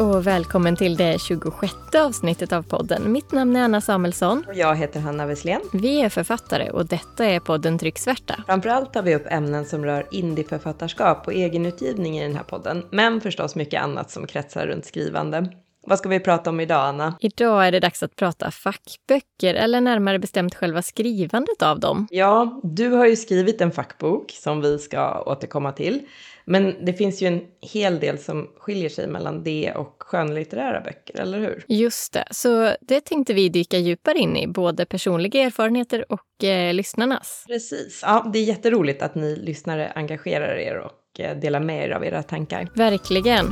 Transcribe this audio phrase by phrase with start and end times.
[0.00, 3.12] och välkommen till det 26 avsnittet av podden.
[3.12, 4.44] Mitt namn är Anna Samuelsson.
[4.48, 5.60] Och jag heter Hanna Wesslén.
[5.72, 8.44] Vi är författare och detta är podden Trycksvärta.
[8.46, 13.20] Framförallt tar vi upp ämnen som rör indieförfattarskap och egenutgivning i den här podden, men
[13.20, 15.48] förstås mycket annat som kretsar runt skrivande.
[15.86, 17.16] Vad ska vi prata om idag, Anna?
[17.20, 22.06] Idag är det dags att prata fackböcker, eller närmare bestämt själva skrivandet av dem.
[22.10, 26.00] Ja, du har ju skrivit en fackbok som vi ska återkomma till.
[26.44, 27.40] Men det finns ju en
[27.72, 31.64] hel del som skiljer sig mellan det och skönlitterära böcker, eller hur?
[31.68, 36.74] Just det, så det tänkte vi dyka djupare in i, både personliga erfarenheter och eh,
[36.74, 37.44] lyssnarnas.
[37.46, 38.00] Precis.
[38.02, 42.04] Ja, det är jätteroligt att ni lyssnare engagerar er och eh, delar med er av
[42.04, 42.68] era tankar.
[42.74, 43.46] Verkligen.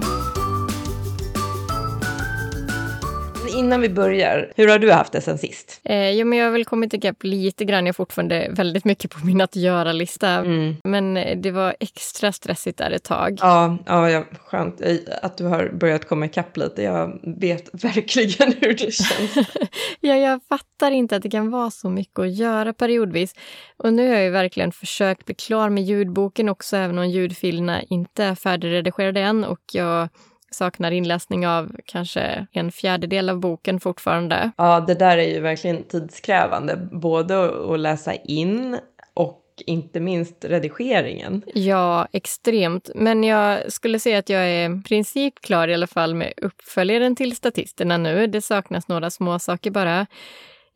[3.59, 5.81] Innan vi börjar, hur har du haft det sen sist?
[5.85, 7.87] Eh, ja, men jag har väl kommit ikapp lite grann.
[7.87, 10.29] Jag har fortfarande väldigt mycket på min att göra-lista.
[10.29, 10.77] Mm.
[10.85, 13.39] Men eh, det var extra stressigt där ett tag.
[13.41, 14.83] Ja, ja, ja, skönt
[15.23, 16.83] att du har börjat komma ikapp lite.
[16.83, 19.49] Jag vet verkligen hur det känns.
[20.01, 23.35] ja, jag fattar inte att det kan vara så mycket att göra periodvis.
[23.77, 27.83] Och nu har jag ju verkligen försökt bli klar med ljudboken också, även om ljudfilerna
[27.83, 29.45] inte är färdigredigerade än.
[29.45, 30.09] Och jag
[30.51, 34.51] saknar inläsning av kanske en fjärdedel av boken fortfarande.
[34.57, 38.79] Ja, det där är ju verkligen tidskrävande, både att läsa in
[39.15, 41.43] och inte minst redigeringen.
[41.55, 42.91] Ja, extremt.
[42.95, 47.17] Men jag skulle säga att jag är i princip klar i alla fall med uppföljaren
[47.17, 48.27] till Statisterna nu.
[48.27, 50.07] Det saknas några små saker bara.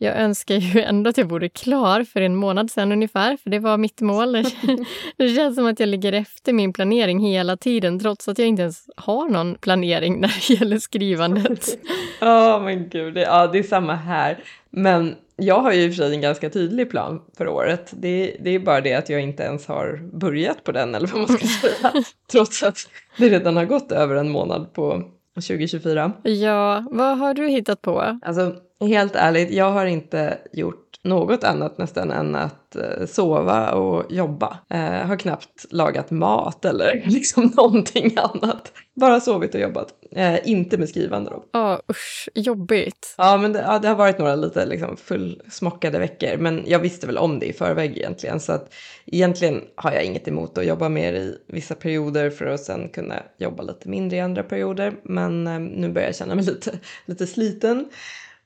[0.02, 3.58] Jag önskar ju ändå att jag vore klar för en månad sedan ungefär, för det
[3.58, 4.32] var mitt mål.
[5.16, 8.62] Det känns som att jag ligger efter min planering hela tiden, trots att jag inte
[8.62, 11.78] ens har någon planering när det gäller skrivandet.
[12.20, 14.44] Ja, oh, men gud, ja, det är samma här.
[14.70, 17.92] Men jag har ju i och för sig en ganska tydlig plan för året.
[17.96, 21.18] Det, det är bara det att jag inte ens har börjat på den, eller vad
[21.18, 21.92] man ska säga.
[22.32, 22.76] trots att
[23.18, 25.02] det redan har gått över en månad på
[25.34, 26.12] 2024.
[26.22, 28.18] Ja, vad har du hittat på?
[28.22, 28.56] Alltså,
[28.86, 34.58] helt ärligt, jag har inte gjort något annat nästan än att eh, sova och jobba.
[34.70, 38.72] Eh, har knappt lagat mat eller liksom någonting annat.
[38.94, 39.88] Bara sovit och jobbat.
[40.10, 41.44] Eh, inte med skrivande då.
[41.52, 43.14] Ja, oh, usch, jobbigt.
[43.18, 46.36] Ja, men det, ja, det, har varit några lite liksom fullsmockade veckor.
[46.36, 48.40] Men jag visste väl om det i förväg egentligen.
[48.40, 48.74] Så att
[49.06, 53.22] egentligen har jag inget emot att jobba mer i vissa perioder för att sen kunna
[53.38, 54.94] jobba lite mindre i andra perioder.
[55.02, 57.88] Men eh, nu börjar jag känna mig lite, lite sliten.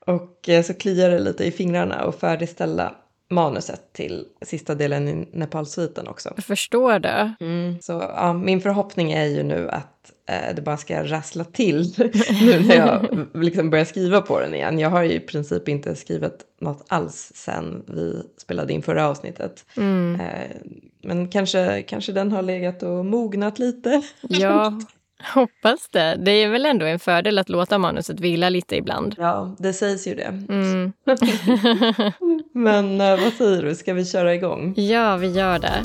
[0.07, 2.95] Och eh, så kliar det lite i fingrarna och färdigställa
[3.29, 6.33] manuset till sista delen i Nepalsviten också.
[6.35, 7.33] Jag förstår det.
[7.39, 11.93] Mm, så ja, min förhoppning är ju nu att eh, det bara ska rassla till
[12.41, 14.79] nu när jag liksom börjar skriva på den igen.
[14.79, 19.65] Jag har ju i princip inte skrivit något alls sen vi spelade in förra avsnittet.
[19.77, 20.21] Mm.
[20.21, 20.57] Eh,
[21.03, 24.01] men kanske, kanske den har legat och mognat lite.
[24.21, 24.79] Ja,
[25.23, 26.15] Hoppas det.
[26.15, 29.15] Det är väl ändå en fördel att låta manuset vila lite ibland.
[29.17, 30.45] Ja, det sägs ju det.
[30.49, 30.93] Mm.
[32.53, 34.73] Men eh, vad säger du, ska vi köra igång?
[34.77, 35.83] Ja, vi gör det.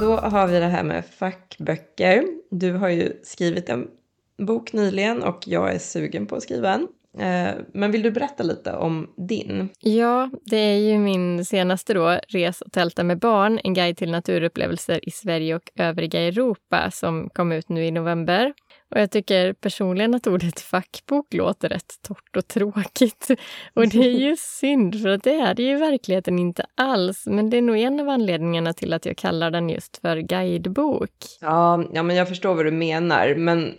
[0.00, 2.24] Då har vi det här med fackböcker.
[2.50, 3.88] Du har ju skrivit en
[4.38, 6.88] bok nyligen och jag är sugen på att skriva en.
[7.18, 9.68] Eh, men vill du berätta lite om din?
[9.80, 14.10] Ja, det är ju min senaste då, Res och tälta med barn, en guide till
[14.10, 18.52] naturupplevelser i Sverige och övriga Europa som kom ut nu i november.
[18.90, 23.30] Och jag tycker personligen att ordet fackbok låter rätt torrt och tråkigt.
[23.74, 27.26] Och det är ju synd, för att det är det ju i verkligheten inte alls.
[27.26, 31.10] Men det är nog en av anledningarna till att jag kallar den just för guidebok.
[31.40, 33.34] Ja, ja men jag förstår vad du menar.
[33.34, 33.74] Men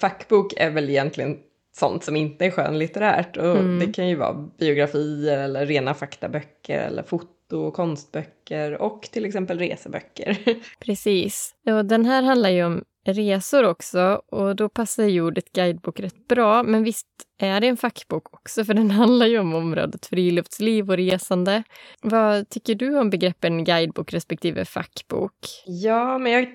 [0.00, 1.36] fackbok är väl egentligen
[1.78, 3.36] sånt som inte är skönlitterärt.
[3.36, 3.78] Och mm.
[3.78, 9.58] Det kan ju vara biografier eller rena faktaböcker eller foto och konstböcker och till exempel
[9.58, 10.38] reseböcker.
[10.80, 11.54] Precis.
[11.66, 16.28] Och den här handlar ju om resor också och då passar ju ordet guidebok rätt
[16.28, 16.62] bra.
[16.62, 17.06] Men visst
[17.38, 21.62] är det en fackbok också, för den handlar ju om området friluftsliv och resande.
[22.02, 25.32] Vad tycker du om begreppen guidebok respektive fackbok?
[25.66, 26.48] Ja, men jag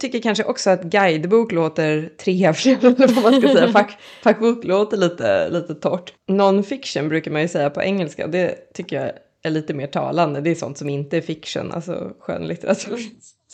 [0.00, 3.68] tycker kanske också att guidebok låter trevligt, eller vad man ska säga.
[3.68, 6.12] Fack, fackbok låter lite, lite torrt.
[6.28, 9.12] Non-fiction brukar man ju säga på engelska, det tycker jag
[9.42, 10.40] är lite mer talande.
[10.40, 12.98] Det är sånt som inte är fiction, alltså skönlitteratur.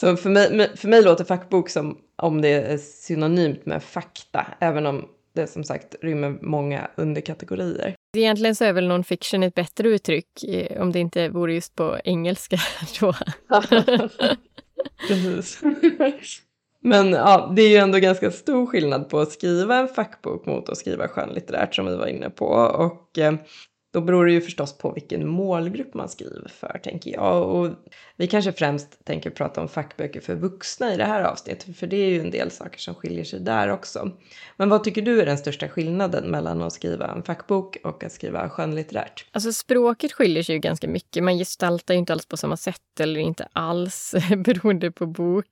[0.01, 4.87] Så för mig, för mig låter fackbok som om det är synonymt med fakta, även
[4.87, 7.95] om det som sagt rymmer många underkategorier.
[8.17, 10.27] Egentligen så är väl non-fiction ett bättre uttryck,
[10.81, 12.57] om det inte vore just på engelska
[13.01, 13.15] då.
[15.09, 15.63] Precis.
[16.81, 20.69] Men ja, det är ju ändå ganska stor skillnad på att skriva en fackbok mot
[20.69, 22.47] att skriva skönlitterärt som vi var inne på.
[22.47, 23.35] Och eh,
[23.91, 27.49] då beror det ju förstås på vilken målgrupp man skriver för, tänker jag.
[27.49, 27.71] Och
[28.17, 31.97] vi kanske främst tänker prata om fackböcker för vuxna i det här avsnittet, för det
[31.97, 34.13] är ju en del saker som skiljer sig där också.
[34.57, 38.13] Men vad tycker du är den största skillnaden mellan att skriva en fackbok och att
[38.13, 39.27] skriva skönlitterärt?
[39.33, 41.25] Alltså språket skiljer sig ju ganska mycket.
[41.25, 44.15] Man gestaltar ju inte alls på samma sätt eller inte alls
[44.45, 45.47] beroende på bok.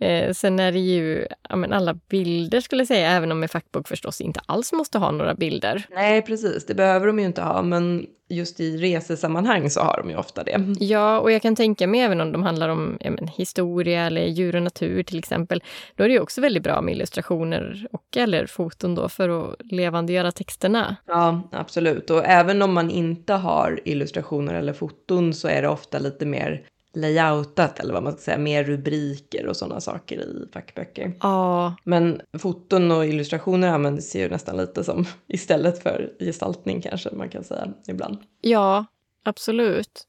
[0.00, 3.48] Eh, sen är det ju ja, men alla bilder skulle jag säga, även om en
[3.48, 5.86] fackbok förstås inte alls måste ha några bilder.
[5.90, 6.66] Nej, precis.
[6.66, 10.44] Det behöver de ju inte ha, men just i resesammanhang så har de ju ofta
[10.44, 10.74] det.
[10.78, 14.56] Ja, och jag kan tänka mig även om de handlar om men, historia eller djur
[14.56, 15.62] och natur till exempel,
[15.94, 19.56] då är det ju också väldigt bra med illustrationer och eller foton då för att
[19.72, 20.96] levandegöra texterna.
[21.06, 22.10] Ja, absolut.
[22.10, 26.62] Och även om man inte har illustrationer eller foton så är det ofta lite mer
[26.96, 31.12] layoutat eller vad man ska säga, mer rubriker och sådana saker i fackböcker.
[31.20, 31.74] Ja.
[31.84, 37.44] Men foton och illustrationer används ju nästan lite som istället för gestaltning kanske man kan
[37.44, 38.18] säga ibland.
[38.40, 38.84] Ja,
[39.22, 40.06] absolut.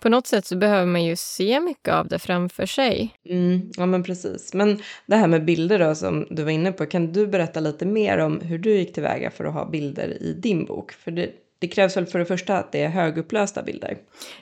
[0.00, 3.14] På något sätt så behöver man ju se mycket av det framför sig.
[3.28, 4.54] Mm, ja, men precis.
[4.54, 7.86] Men det här med bilder då som du var inne på, kan du berätta lite
[7.86, 10.92] mer om hur du gick tillväga för att ha bilder i din bok?
[10.92, 11.30] För det,
[11.64, 13.96] det krävs väl för det första att det är högupplösta bilder?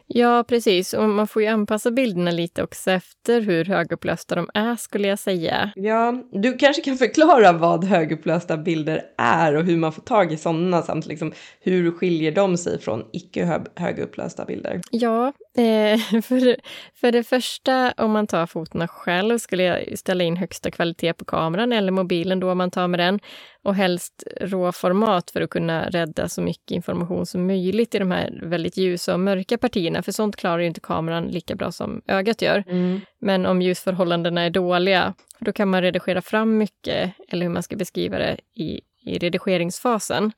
[0.07, 0.93] Ja, precis.
[0.93, 5.19] Och man får ju anpassa bilderna lite också efter hur högupplösta de är, skulle jag
[5.19, 5.73] säga.
[5.75, 10.37] Ja, du kanske kan förklara vad högupplösta bilder är och hur man får tag i
[10.37, 14.81] sådana samt liksom hur skiljer de sig från icke högupplösta bilder?
[14.91, 16.57] Ja, eh, för,
[17.01, 21.25] för det första, om man tar fotona själv skulle jag ställa in högsta kvalitet på
[21.25, 23.21] kameran eller mobilen då man tar med den
[23.65, 28.41] och helst råformat för att kunna rädda så mycket information som möjligt i de här
[28.43, 32.43] väldigt ljusa och mörka partierna, för sånt klarar ju inte kameran lika bra som ögat
[32.43, 32.65] gör.
[32.67, 33.01] Mm.
[33.21, 37.77] Men om ljusförhållandena är dåliga, då kan man redigera fram mycket, eller hur man ska
[37.77, 40.33] beskriva det, i, i redigeringsfasen.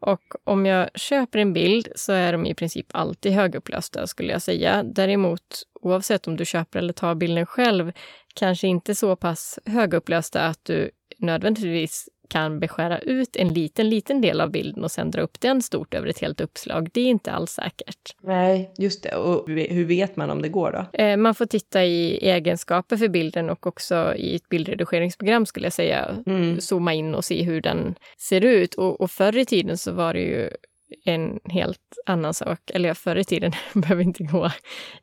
[0.00, 4.42] Och om jag köper en bild så är de i princip alltid högupplösta skulle jag
[4.42, 4.82] säga.
[4.82, 7.92] Däremot oavsett om du köper eller tar bilden själv,
[8.34, 14.40] kanske inte så pass högupplösta att du nödvändigtvis kan beskära ut en liten, liten del
[14.40, 16.88] av bilden och sen dra upp den stort över ett helt uppslag.
[16.92, 18.14] Det är inte alls säkert.
[18.22, 19.16] Nej, just det.
[19.16, 20.98] Och hur vet man om det går då?
[21.02, 25.72] Eh, man får titta i egenskaper för bilden och också i ett bildredigeringsprogram skulle jag
[25.72, 26.16] säga.
[26.26, 26.60] Mm.
[26.60, 28.74] Zooma in och se hur den ser ut.
[28.74, 30.50] Och, och förr i tiden så var det ju
[31.04, 32.70] en helt annan sak.
[32.74, 34.50] Eller förr i tiden, behöver inte gå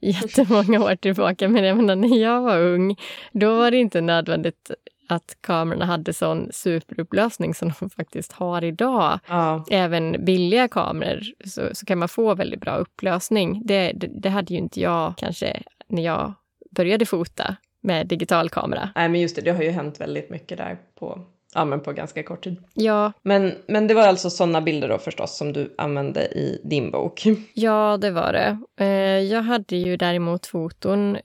[0.01, 2.95] jättemånga år tillbaka, men jag menar när jag var ung,
[3.31, 4.71] då var det inte nödvändigt
[5.07, 9.19] att kamerorna hade sån superupplösning som de faktiskt har idag.
[9.27, 9.65] Ja.
[9.69, 13.61] Även billiga kameror så, så kan man få väldigt bra upplösning.
[13.65, 16.33] Det, det, det hade ju inte jag kanske när jag
[16.71, 18.89] började fota med digital kamera.
[18.95, 21.19] Nej, men just det, det har ju hänt väldigt mycket där på
[21.55, 22.63] Ja, men på ganska kort tid.
[22.73, 23.11] Ja.
[23.21, 27.23] Men, men det var alltså sådana bilder då förstås som du använde i din bok?
[27.53, 28.57] Ja, det var det.
[28.85, 31.17] Eh, jag hade ju däremot foton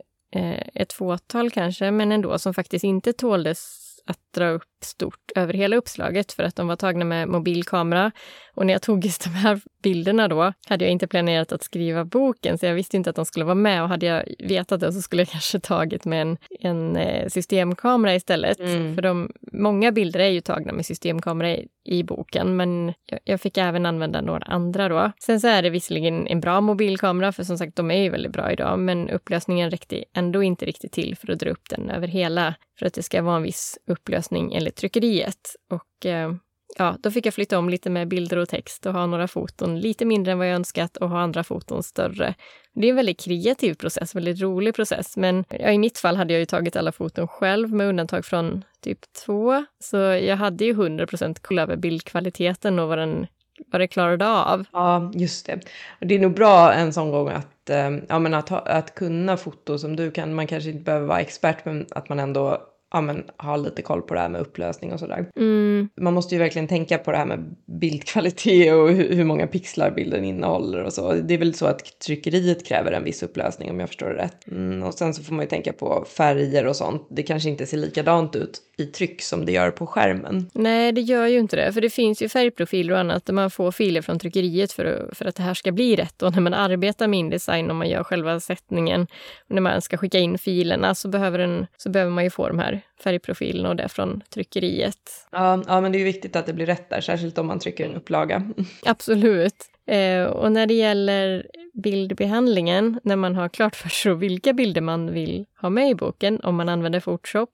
[0.74, 5.76] ett fåtal kanske, men ändå som faktiskt inte tåldes att dra upp stort över hela
[5.76, 8.12] uppslaget för att de var tagna med mobilkamera.
[8.54, 12.04] Och när jag tog just de här bilderna då hade jag inte planerat att skriva
[12.04, 14.92] boken så jag visste inte att de skulle vara med och hade jag vetat det
[14.92, 18.60] så skulle jag kanske tagit med en, en eh, systemkamera istället.
[18.60, 18.94] Mm.
[18.94, 21.56] För de, många bilder är ju tagna med systemkamera
[21.88, 25.12] i, boken men jag, jag, fick även använda några andra då.
[25.18, 28.32] Sen så är det visserligen en bra mobilkamera för som sagt de är ju väldigt
[28.32, 32.08] bra idag men upplösningen räckte ändå inte riktigt till för att dra upp den över
[32.08, 35.56] hela för att det ska vara en viss upplösning enligt tryckeriet.
[35.70, 36.32] Och eh,
[36.78, 39.80] ja, då fick jag flytta om lite med bilder och text och ha några foton
[39.80, 42.34] lite mindre än vad jag önskat och ha andra foton större.
[42.74, 45.16] Det är en väldigt kreativ process, väldigt rolig process.
[45.16, 48.64] Men ja, i mitt fall hade jag ju tagit alla foton själv med undantag från
[48.80, 49.64] typ två.
[49.78, 53.26] Så jag hade ju 100% koll över bildkvaliteten och vad den
[53.66, 54.64] vad det klarade av.
[54.72, 55.60] Ja, just det.
[56.00, 59.36] Det är nog bra en sån gång att, eh, ja, men att, ha, att kunna
[59.36, 60.34] foto som du kan.
[60.34, 64.02] Man kanske inte behöver vara expert, men att man ändå ja, men, ha lite koll
[64.02, 65.30] på det här med upplösning och sådär.
[65.36, 65.88] Mm.
[66.00, 69.90] Man måste ju verkligen tänka på det här med bildkvalitet och hur, hur, många pixlar
[69.90, 71.12] bilden innehåller och så.
[71.12, 74.48] Det är väl så att tryckeriet kräver en viss upplösning om jag förstår det rätt.
[74.48, 77.06] Mm, och sen så får man ju tänka på färger och sånt.
[77.10, 80.50] Det kanske inte ser likadant ut i tryck som det gör på skärmen.
[80.52, 81.72] Nej, det gör ju inte det.
[81.72, 85.24] För det finns ju färgprofiler och annat där man får filer från tryckeriet för, för
[85.24, 86.22] att det här ska bli rätt.
[86.22, 89.06] Och när man arbetar med Indesign och man gör själva sättningen
[89.48, 92.48] och när man ska skicka in filerna så behöver, den, så behöver man ju få
[92.48, 95.26] de här färgprofilerna och det från tryckeriet.
[95.30, 97.58] Ja, ja, men det är ju viktigt att det blir rätt där, särskilt om man
[97.58, 98.50] trycker en upplaga.
[98.84, 99.54] Absolut.
[99.86, 101.46] Eh, och när det gäller
[101.82, 106.40] bildbehandlingen, när man har klart för sig vilka bilder man vill ha med i boken,
[106.40, 107.50] om man använder Photoshop,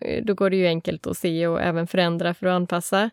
[0.00, 3.10] eh, då går det ju enkelt att se och även förändra för att anpassa.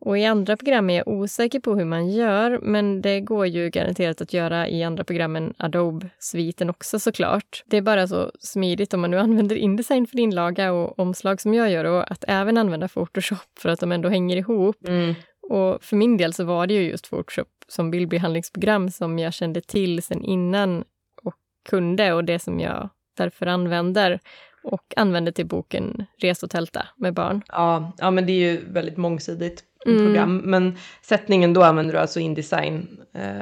[0.00, 3.70] Och i andra program är jag osäker på hur man gör, men det går ju
[3.70, 7.62] garanterat att göra i andra program än Adobe-sviten också såklart.
[7.66, 11.54] Det är bara så smidigt om man nu använder Indesign för inlaga och omslag som
[11.54, 14.88] jag gör och att även använda Photoshop för att de ändå hänger ihop.
[14.88, 15.14] Mm.
[15.50, 19.60] Och för min del så var det ju just Photoshop som bildbehandlingsprogram som jag kände
[19.60, 20.84] till sen innan
[21.22, 21.34] och
[21.68, 24.20] kunde och det som jag därför använder
[24.62, 27.42] och använder till boken Res och tälta med barn.
[27.48, 29.98] Ja, ja, men det är ju väldigt mångsidigt Mm.
[29.98, 30.36] program.
[30.36, 33.40] Men sättningen då använder du alltså Indesign eh,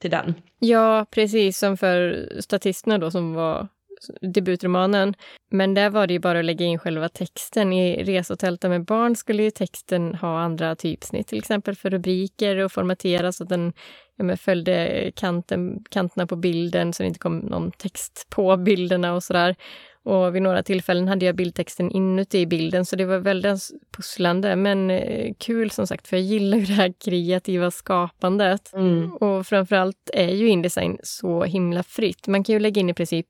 [0.00, 0.34] till den.
[0.58, 3.68] Ja, precis som för Statisterna då som var
[4.20, 5.14] debutromanen.
[5.50, 7.72] Men där var det ju bara att lägga in själva texten.
[7.72, 11.90] I Res och tälta med barn skulle ju texten ha andra typsnitt, till exempel för
[11.90, 13.72] rubriker och formatera så att den
[14.16, 19.22] ja, följde kanten, kanterna på bilden så det inte kom någon text på bilderna och
[19.22, 19.56] sådär.
[20.08, 24.90] Och vid några tillfällen hade jag bildtexten inuti bilden så det var väldigt pusslande men
[24.90, 28.72] eh, kul som sagt för jag gillar ju det här kreativa skapandet.
[28.74, 29.12] Mm.
[29.12, 32.26] Och framförallt är ju Indesign så himla fritt.
[32.26, 33.26] Man kan ju lägga in i princip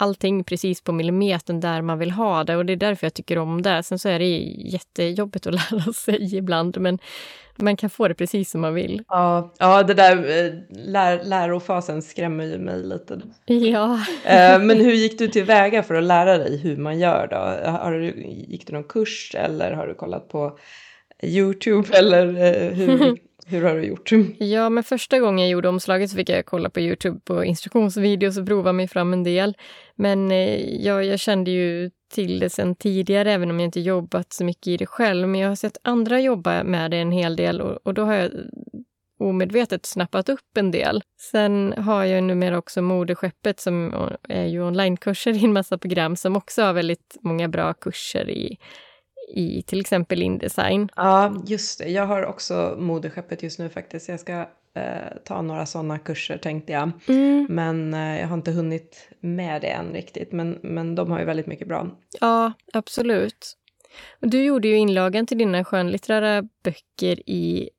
[0.00, 3.38] allting precis på millimetern där man vill ha det och det är därför jag tycker
[3.38, 3.82] om det.
[3.82, 6.98] Sen så är det jättejobbigt att lära sig ibland men
[7.56, 9.02] man kan få det precis som man vill.
[9.08, 13.20] Ja, ja det där eh, lär, lärofasen skrämmer ju mig lite.
[13.46, 13.94] Ja.
[14.24, 17.70] Eh, men hur gick du tillväga för att lära dig hur man gör då?
[17.70, 18.06] Har du,
[18.48, 20.58] gick du någon kurs eller har du kollat på
[21.22, 23.18] YouTube eller eh, hur,
[23.50, 24.10] hur har du gjort?
[24.38, 28.38] Ja, men första gången jag gjorde omslaget så fick jag kolla på Youtube på instruktionsvideos
[28.38, 29.56] och prova mig fram en del.
[29.94, 34.32] Men eh, jag, jag kände ju till det sen tidigare, även om jag inte jobbat
[34.32, 35.28] så mycket i det själv.
[35.28, 38.14] Men jag har sett andra jobba med det en hel del och, och då har
[38.14, 38.30] jag
[39.18, 41.02] omedvetet snappat upp en del.
[41.30, 43.94] Sen har jag numera också Moderskeppet som
[44.28, 48.58] är ju onlinekurser i en massa program som också har väldigt många bra kurser i,
[49.34, 50.88] i till exempel Indesign.
[50.96, 51.88] Ja, just det.
[51.88, 54.08] Jag har också Modeskeppet just nu faktiskt.
[54.08, 54.40] Jag ska
[54.74, 56.90] eh, ta några sådana kurser tänkte jag.
[57.08, 57.46] Mm.
[57.50, 60.32] Men eh, jag har inte hunnit med det än riktigt.
[60.32, 61.86] Men, men de har ju väldigt mycket bra.
[62.20, 63.56] Ja, absolut.
[64.20, 67.70] Du gjorde ju inlagan till dina skönlitterära böcker i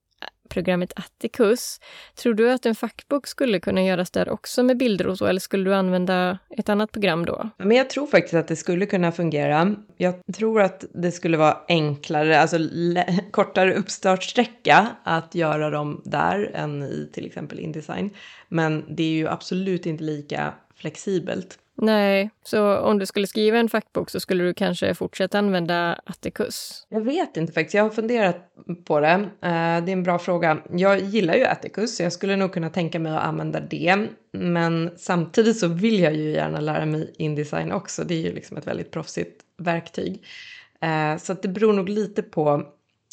[0.51, 1.79] programmet Atticus.
[2.15, 5.39] Tror du att en fackbok skulle kunna göras där också med bilder och så, eller
[5.39, 7.49] skulle du använda ett annat program då?
[7.57, 9.75] Men jag tror faktiskt att det skulle kunna fungera.
[9.97, 12.57] Jag tror att det skulle vara enklare, alltså
[13.31, 18.09] kortare uppstartsträcka att göra dem där än i till exempel Indesign.
[18.49, 21.57] Men det är ju absolut inte lika flexibelt.
[21.81, 26.85] Nej, så om du skulle skriva en fackbok så skulle du kanske fortsätta använda Atticus?
[26.89, 28.37] Jag vet inte faktiskt, jag har funderat
[28.85, 29.07] på det.
[29.07, 30.57] Eh, det är en bra fråga.
[30.71, 34.07] Jag gillar ju Atticus, så jag skulle nog kunna tänka mig att använda det.
[34.33, 38.03] Men samtidigt så vill jag ju gärna lära mig Indesign också.
[38.03, 40.23] Det är ju liksom ett väldigt proffsigt verktyg.
[40.81, 42.63] Eh, så att det beror nog lite på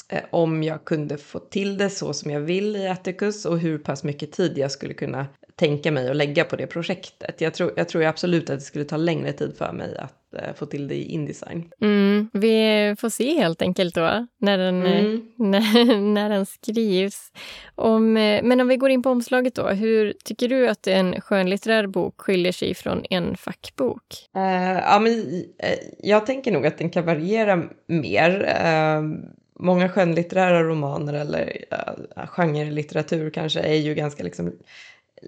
[0.08, 3.78] eh, om jag kunde få till det så som jag vill i Atticus och hur
[3.78, 5.26] pass mycket tid jag skulle kunna
[5.58, 7.40] tänka mig att lägga på det projektet.
[7.40, 10.54] Jag tror, jag tror absolut att det skulle ta längre tid för mig att eh,
[10.54, 11.70] få till det i Indesign.
[11.80, 15.28] Mm, vi får se helt enkelt då, när den, Mm.
[15.36, 17.32] när, när den skrivs.
[17.74, 21.20] Om, eh, men om vi går in på omslaget då, hur tycker du att en
[21.20, 24.04] skönlitterär bok skiljer sig från en fackbok?
[24.36, 25.12] Eh, ja, men,
[25.58, 28.54] eh, jag tänker nog att den kan variera mer.
[28.64, 29.02] Eh,
[29.58, 34.52] många skönlitterära romaner eller uh, genrelitteratur kanske är ju ganska liksom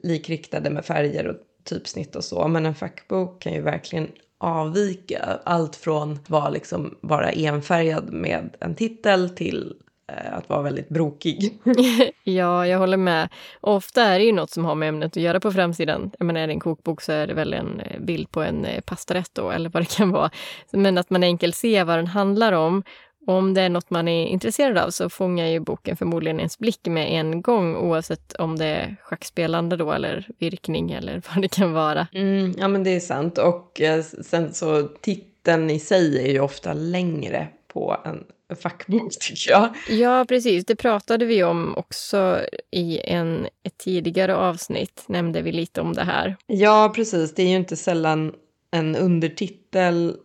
[0.02, 2.48] likriktade med färger och typsnitt och så.
[2.48, 5.38] Men en fackbok kan ju verkligen avvika.
[5.44, 9.74] Allt från att vara liksom bara enfärgad med en titel till
[10.08, 11.58] eh, att vara väldigt brokig.
[12.24, 13.28] ja, jag håller med.
[13.60, 16.10] Ofta är det ju något som har med ämnet att göra på framsidan.
[16.18, 18.64] Jag menar, är det en kokbok så är det väl en eh, bild på en
[18.64, 20.30] eh, pastarätt då, eller vad det kan vara.
[20.70, 22.82] Men att man enkelt ser vad den handlar om.
[23.26, 26.58] Och om det är något man är intresserad av så fångar ju boken förmodligen ens
[26.58, 31.48] blick med en gång oavsett om det är schackspelande då eller virkning eller vad det
[31.48, 32.06] kan vara.
[32.12, 36.40] Mm, ja men det är sant och eh, sen så titeln i sig är ju
[36.40, 38.24] ofta längre på en
[38.56, 39.68] fackbok tycker jag.
[39.88, 40.64] Ja, precis.
[40.64, 45.04] Det pratade vi om också i en, ett tidigare avsnitt.
[45.06, 46.36] Nämnde vi lite om det här.
[46.46, 47.34] Ja, precis.
[47.34, 48.34] Det är ju inte sällan
[48.70, 50.16] en undertitel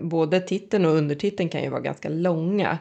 [0.00, 2.78] både titeln och undertiteln kan ju vara ganska långa.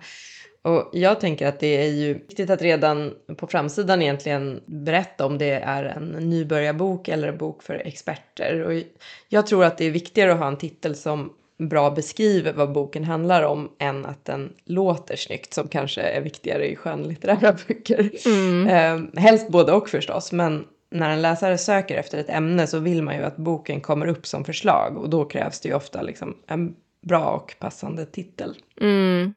[0.64, 5.38] Och jag tänker att det är ju viktigt att redan på framsidan egentligen berätta om
[5.38, 8.62] det är en nybörjarbok eller en bok för experter.
[8.62, 8.82] Och
[9.30, 11.34] jag tror att det är viktigare att ha en titel som
[11.70, 16.72] bra beskriver vad boken handlar om än att den låter snyggt som kanske är viktigare
[16.72, 18.12] i skönlitterära böcker.
[18.26, 18.68] Mm.
[18.68, 23.04] Eh, helst både och förstås, men när en läsare söker efter ett ämne så vill
[23.04, 26.38] man ju att boken kommer upp som förslag och då krävs det ju ofta liksom
[26.48, 28.56] en bra och passande titel.
[28.82, 29.34] Mm.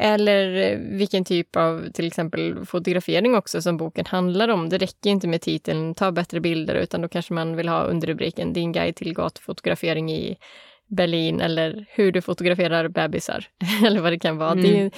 [0.00, 4.68] Eller eh, vilken typ av till exempel fotografering också som boken handlar om.
[4.68, 8.52] Det räcker inte med titeln Ta bättre bilder utan då kanske man vill ha underrubriken
[8.52, 10.36] Din guide till gatufotografering i
[10.86, 13.48] Berlin eller hur du fotograferar bebisar
[13.86, 14.52] eller vad det kan vara.
[14.52, 14.62] Mm.
[14.62, 14.90] Det, är,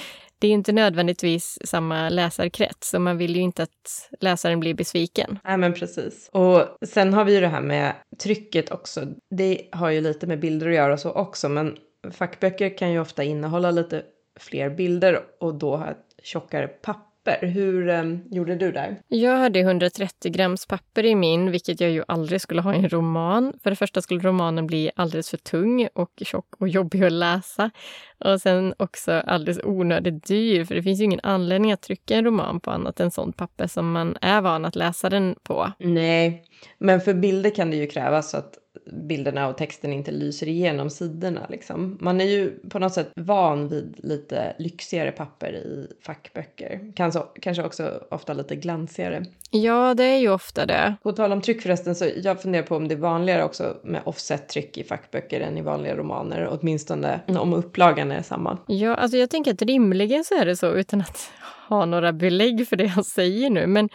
[0.43, 5.39] det är inte nödvändigtvis samma läsarkrets och man vill ju inte att läsaren blir besviken.
[5.43, 6.29] Nej men precis.
[6.31, 9.05] Och sen har vi ju det här med trycket också.
[9.29, 11.77] Det har ju lite med bilder att göra så också men
[12.11, 14.03] fackböcker kan ju ofta innehålla lite
[14.39, 17.12] fler bilder och då ha ett tjockare papper.
[17.25, 19.01] Hur um, gjorde du där?
[19.07, 22.89] Jag hade 130 grams papper i min, vilket jag ju aldrig skulle ha i en
[22.89, 23.53] roman.
[23.63, 27.71] För det första skulle romanen bli alldeles för tung och tjock och jobbig att läsa.
[28.19, 32.25] Och sen också alldeles onödigt dyr, för det finns ju ingen anledning att trycka en
[32.25, 35.71] roman på annat än sånt papper som man är van att läsa den på.
[35.79, 36.43] Nej,
[36.77, 41.47] men för bilder kan det ju krävas att bilderna och texten inte lyser igenom sidorna.
[41.49, 41.97] Liksom.
[42.01, 46.93] Man är ju på något sätt van vid lite lyxigare papper i fackböcker.
[46.95, 49.25] Kanske, kanske också ofta lite glansigare.
[49.51, 50.95] Ja, det är ju ofta det.
[51.03, 54.01] På tal om tryck förresten, så jag funderar på om det är vanligare också med
[54.05, 56.47] offset-tryck i fackböcker än i vanliga romaner.
[56.51, 58.57] Åtminstone om upplagan är samma.
[58.67, 61.31] Ja, alltså jag tänker att rimligen så är det så utan att
[61.69, 63.67] ha några belägg för det jag säger nu.
[63.67, 63.89] Men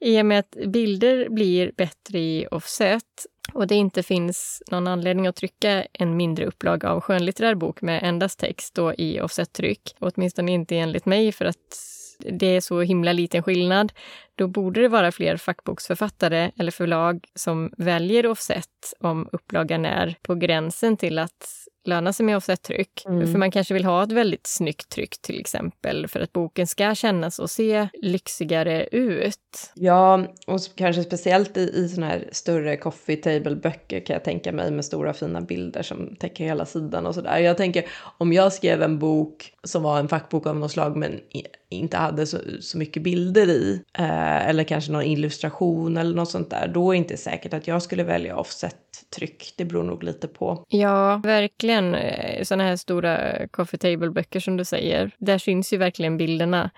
[0.00, 3.02] i och med att bilder blir bättre i offset
[3.54, 8.02] och det inte finns någon anledning att trycka en mindre upplaga av skönlitterär bok med
[8.02, 11.56] endast text då i offset-tryck, åtminstone inte enligt mig för att
[12.18, 13.92] det är så himla liten skillnad,
[14.40, 20.34] då borde det vara fler fackboksförfattare eller förlag som väljer offset om upplagan är på
[20.34, 23.04] gränsen till att löna sig med offset-tryck.
[23.06, 23.32] Mm.
[23.32, 26.94] För man kanske vill ha ett väldigt snyggt tryck till exempel för att boken ska
[26.94, 29.72] kännas och se lyxigare ut.
[29.74, 34.70] Ja, och kanske speciellt i, i såna här större coffee table-böcker kan jag tänka mig
[34.70, 37.38] med stora fina bilder som täcker hela sidan och sådär.
[37.38, 37.84] Jag tänker
[38.18, 41.20] om jag skrev en bok som var en fackbok av något slag men
[41.68, 46.50] inte hade så, så mycket bilder i eh, eller kanske någon illustration eller något sånt
[46.50, 49.54] där, då är det inte säkert att jag skulle välja offset-tryck.
[49.56, 50.64] Det beror nog lite på.
[50.68, 51.94] Ja, verkligen.
[51.94, 56.70] Eh, Sådana här stora coffee table-böcker som du säger, där syns ju verkligen bilderna.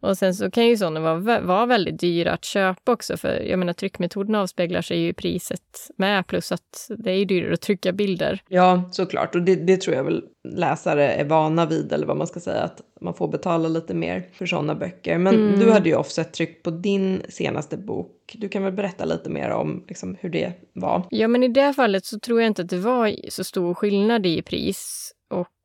[0.00, 3.58] Och sen så kan ju sådana vara, vara väldigt dyra att köpa också, för jag
[3.58, 7.60] menar tryckmetoden avspeglar sig ju i priset med, plus att det är ju dyrare att
[7.60, 8.42] trycka bilder.
[8.48, 12.26] Ja, såklart, och det, det tror jag väl läsare är vana vid, eller vad man
[12.26, 15.18] ska säga, att man får betala lite mer för sådana böcker.
[15.18, 15.60] Men mm.
[15.60, 18.36] du hade ju offset-tryck på din senaste bok.
[18.38, 21.02] Du kan väl berätta lite mer om liksom, hur det var?
[21.10, 24.26] Ja, men i det fallet så tror jag inte att det var så stor skillnad
[24.26, 25.12] i pris.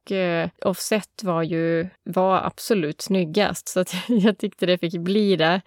[0.06, 5.36] Och eh, offset var ju var absolut snyggast, så att jag tyckte det fick bli
[5.36, 5.62] det.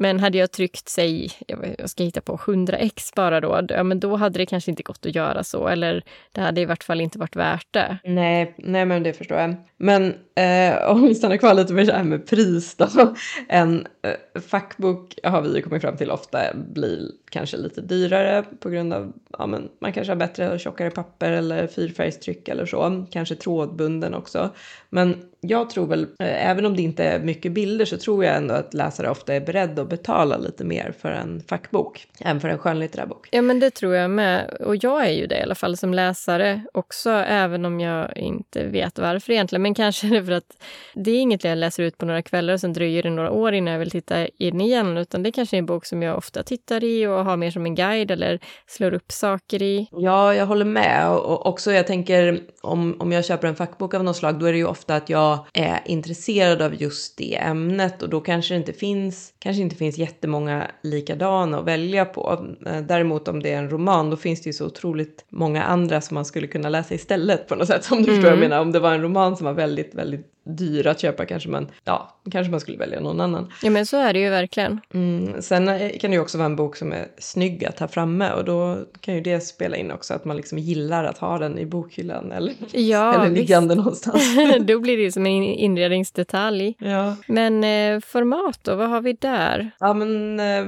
[0.00, 1.30] Men hade jag tryckt, säg,
[1.78, 5.06] jag ska hitta på 100x bara då, ja men då hade det kanske inte gått
[5.06, 7.98] att göra så, eller det hade i vart fall inte varit värt det.
[8.04, 9.54] Nej, nej men det förstår jag.
[9.76, 12.88] Men eh, om vi stannar kvar lite med det här med pris då.
[13.48, 18.70] En eh, fackbok har vi ju kommit fram till ofta blir kanske lite dyrare på
[18.70, 23.06] grund av, ja men man kanske har bättre och tjockare papper eller fyrfärgstryck eller så,
[23.10, 24.50] kanske trådbunden också.
[24.90, 28.36] Men jag tror väl, eh, även om det inte är mycket bilder så tror jag
[28.36, 32.48] ändå att läsare ofta är beredda att betala lite mer för en fackbok än för
[32.48, 33.28] en skönlitterär bok.
[33.32, 34.50] Ja men det tror jag med.
[34.60, 38.64] Och jag är ju det i alla fall som läsare också, även om jag inte
[38.64, 39.62] vet varför egentligen.
[39.62, 40.62] Men kanske är det för att
[40.94, 43.54] det är inget jag läser ut på några kvällar och sen dröjer det några år
[43.54, 44.98] innan jag vill titta in igen.
[44.98, 47.66] Utan det kanske är en bok som jag ofta tittar i och har mer som
[47.66, 49.88] en guide eller slår upp saker i.
[49.92, 51.10] Ja, jag håller med.
[51.10, 54.52] Och också jag tänker om, om jag köper en fackbok av något slag, då är
[54.52, 58.58] det ju ofta att jag är intresserad av just det ämnet och då kanske det
[58.58, 62.46] inte finns, kanske inte finns jättemånga likadana att välja på.
[62.66, 66.00] Eh, däremot om det är en roman, då finns det ju så otroligt många andra
[66.00, 67.88] som man skulle kunna läsa istället på något sätt.
[67.90, 68.14] Om du mm.
[68.14, 68.50] förstår vad jag mm.
[68.50, 68.62] menar.
[68.62, 72.16] Om det var en roman som var väldigt, väldigt dyra att köpa kanske man, ja,
[72.30, 73.52] kanske man skulle välja någon annan.
[73.62, 74.80] Ja men så är det ju verkligen.
[74.94, 75.66] Mm, sen
[76.00, 78.78] kan det ju också vara en bok som är snygg att ha framme och då
[79.00, 82.32] kan ju det spela in också att man liksom gillar att ha den i bokhyllan
[82.32, 83.84] eller, ja, eller liggande visst.
[83.84, 84.36] någonstans.
[84.66, 86.74] då blir det ju som en inredningsdetalj.
[86.78, 87.16] Ja.
[87.26, 89.70] Men eh, format då, vad har vi där?
[89.80, 90.66] Ja men eh,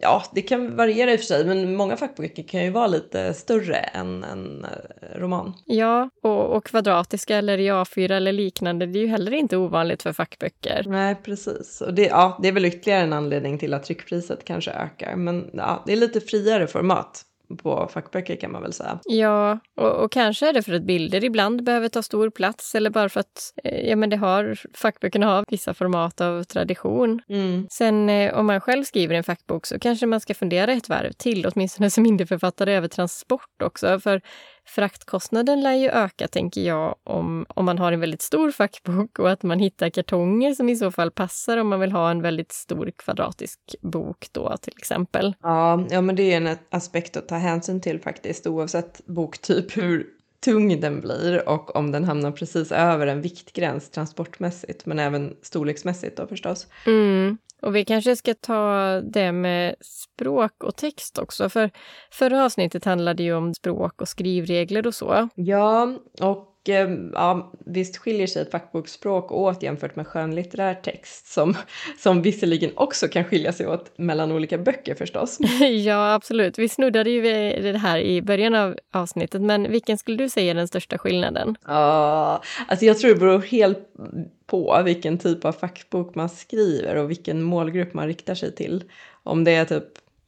[0.00, 3.34] ja, det kan variera i och för sig, men många fackböcker kan ju vara lite
[3.34, 5.54] större än en eh, roman.
[5.64, 10.02] Ja, och, och kvadratiska eller i A4 eller liknande, det är ju heller inte ovanligt
[10.02, 10.84] för fackböcker.
[10.86, 11.80] Nej, precis.
[11.80, 15.50] Och det, ja, det är väl ytterligare en anledning till att tryckpriset kanske ökar, men
[15.52, 17.24] ja, det är lite friare format
[17.56, 18.98] på fackböcker kan man väl säga.
[19.04, 22.90] Ja, och, och, kanske är det för att bilder ibland behöver ta stor plats eller
[22.90, 27.22] bara för att eh, ja, men det har, fackböckerna har vissa format av tradition.
[27.28, 27.66] Mm.
[27.70, 31.12] Sen eh, om man själv skriver en fackbok så kanske man ska fundera ett varv
[31.12, 34.00] till, åtminstone som indieförfattare, över transport också.
[34.00, 34.20] För
[34.68, 39.30] fraktkostnaden lär ju öka, tänker jag, om, om man har en väldigt stor fackbok och
[39.30, 42.52] att man hittar kartonger som i så fall passar om man vill ha en väldigt
[42.52, 45.34] stor kvadratisk bok då till exempel.
[45.42, 50.06] Ja, ja men det är en aspekt att ta hänsyn till faktiskt oavsett boktyp hur
[50.44, 56.16] tung den blir och om den hamnar precis över en viktgräns transportmässigt men även storleksmässigt
[56.16, 56.66] då förstås.
[56.86, 57.38] Mm.
[57.62, 61.70] Och vi kanske ska ta det med språk och text också, för
[62.10, 65.28] förra avsnittet handlade ju om språk och skrivregler och så.
[65.34, 66.57] Ja, och
[67.12, 71.54] ja, visst skiljer sig ett fackboksspråk åt jämfört med skönlitterär text som,
[71.98, 75.38] som visserligen också kan skilja sig åt mellan olika böcker förstås.
[75.84, 76.58] ja, absolut.
[76.58, 80.50] Vi snuddade ju vid det här i början av avsnittet, men vilken skulle du säga
[80.50, 81.56] är den största skillnaden?
[81.64, 83.78] Ja, alltså jag tror det beror helt
[84.46, 88.84] på vilken typ av fackbok man skriver och vilken målgrupp man riktar sig till.
[89.22, 89.84] Om det är typ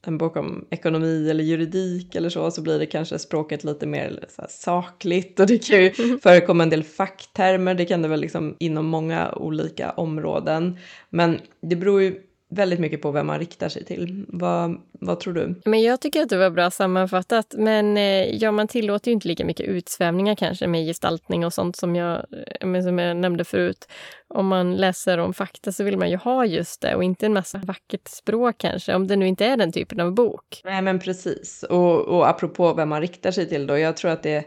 [0.06, 4.24] en bok om ekonomi eller juridik eller så, så blir det kanske språket lite mer
[4.28, 6.18] så sakligt och det kan ju mm.
[6.22, 10.78] förekomma en del facktermer, det kan det väl liksom inom många olika områden.
[11.10, 14.24] Men det beror ju väldigt mycket på vem man riktar sig till.
[14.28, 15.60] Vad, vad tror du?
[15.64, 17.54] Men jag tycker att det var bra sammanfattat.
[17.58, 21.76] Men eh, ja, man tillåter ju inte lika mycket utsvävningar kanske med gestaltning och sånt
[21.76, 22.24] som jag,
[22.60, 23.88] eh, som jag nämnde förut.
[24.28, 27.32] Om man läser om fakta så vill man ju ha just det och inte en
[27.32, 30.60] massa vackert språk kanske, om det nu inte är den typen av bok.
[30.64, 31.62] Nej, men precis.
[31.62, 34.44] Och, och apropå vem man riktar sig till då, jag tror att det är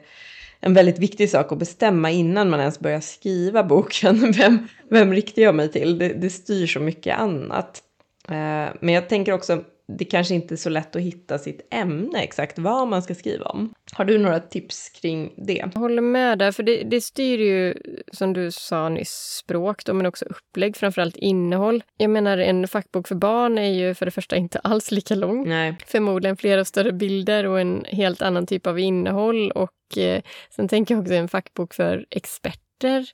[0.65, 4.31] en väldigt viktig sak att bestämma innan man ens börjar skriva boken.
[4.37, 5.97] Vem, vem riktar jag mig till?
[5.97, 7.81] Det, det styr så mycket annat.
[8.29, 12.23] Eh, men jag tänker också, det kanske inte är så lätt att hitta sitt ämne
[12.23, 13.73] exakt vad man ska skriva om.
[13.93, 15.53] Har du några tips kring det?
[15.53, 17.73] Jag håller med där, för det, det styr ju
[18.11, 21.83] som du sa nyss språk då, men också upplägg, framförallt innehåll.
[21.97, 25.49] Jag menar en fackbok för barn är ju för det första inte alls lika lång.
[25.49, 25.77] Nej.
[25.85, 30.21] Förmodligen flera större bilder och en helt annan typ av innehåll och eh,
[30.55, 33.05] sen tänker jag också en fackbok för experter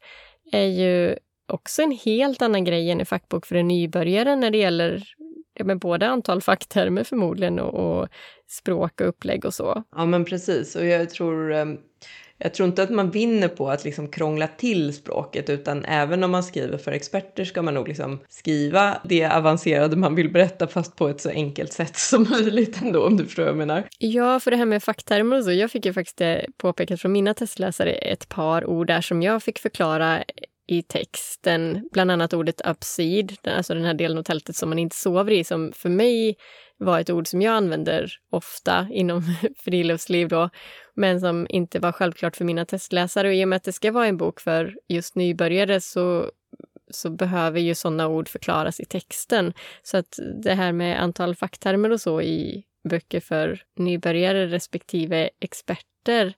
[0.52, 1.16] är ju
[1.50, 5.04] också en helt annan grej än en fackbok för en nybörjare när det gäller
[5.60, 8.08] ja, men både antal facktermer förmodligen och, och
[8.48, 9.84] språk och upplägg och så.
[9.96, 10.76] Ja, men precis.
[10.76, 11.78] Och jag tror, ehm,
[12.38, 16.32] jag tror inte att man vinner på att liksom krångla till språket, utan även om
[16.32, 20.96] man skriver för experter ska man nog liksom skriva det avancerade man vill berätta, fast
[20.96, 23.84] på ett så enkelt sätt som möjligt ändå, om du förstår vad jag menar.
[23.98, 25.52] Ja, för det här med facktermer och så.
[25.52, 26.22] Jag fick ju faktiskt
[26.58, 30.24] påpekat från mina testläsare ett par ord där som jag fick förklara
[30.70, 34.96] i texten, bland annat ordet upseed, alltså den här delen av tältet som man inte
[34.96, 36.36] sover i, som för mig
[36.78, 39.24] var ett ord som jag använder ofta inom
[39.58, 40.50] friluftsliv då,
[40.96, 43.28] men som inte var självklart för mina testläsare.
[43.28, 46.32] Och i och med att det ska vara en bok för just nybörjare så,
[46.92, 49.54] så behöver ju sådana ord förklaras i texten.
[49.84, 56.34] Så att det här med antal facktermer och så i böcker för nybörjare respektive experter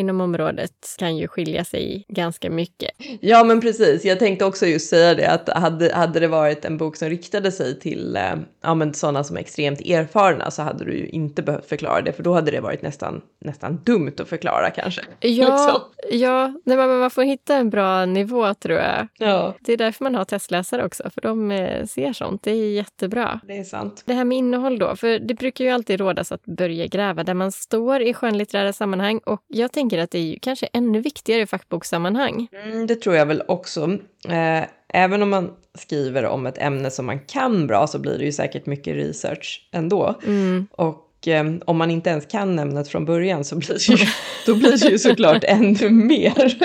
[0.00, 2.90] inom området kan ju skilja sig ganska mycket.
[3.20, 4.04] Ja, men precis.
[4.04, 7.52] Jag tänkte också just säga det att hade, hade det varit en bok som riktade
[7.52, 11.42] sig till eh, ja, men sådana som är extremt erfarna så hade du ju inte
[11.42, 15.02] behövt förklara det, för då hade det varit nästan, nästan dumt att förklara kanske.
[15.20, 19.08] Ja, ja nej, men man får hitta en bra nivå tror jag.
[19.18, 19.54] Ja.
[19.60, 22.42] Det är därför man har testläsare också, för de eh, ser sånt.
[22.42, 23.40] Det är jättebra.
[23.46, 24.02] Det är sant.
[24.06, 27.34] Det här med innehåll då, för det brukar ju alltid rådas att börja gräva där
[27.34, 31.42] man står i skönlitterära sammanhang och jag tänker att det är ju kanske ännu viktigare
[31.42, 32.48] i fackbokssammanhang.
[32.64, 33.98] Mm, det tror jag väl också.
[34.28, 38.24] Eh, även om man skriver om ett ämne som man kan bra så blir det
[38.24, 40.20] ju säkert mycket research ändå.
[40.26, 40.66] Mm.
[40.72, 44.06] Och eh, om man inte ens kan ämnet från början så blir det ju,
[44.46, 46.58] då blir det ju såklart ännu mer.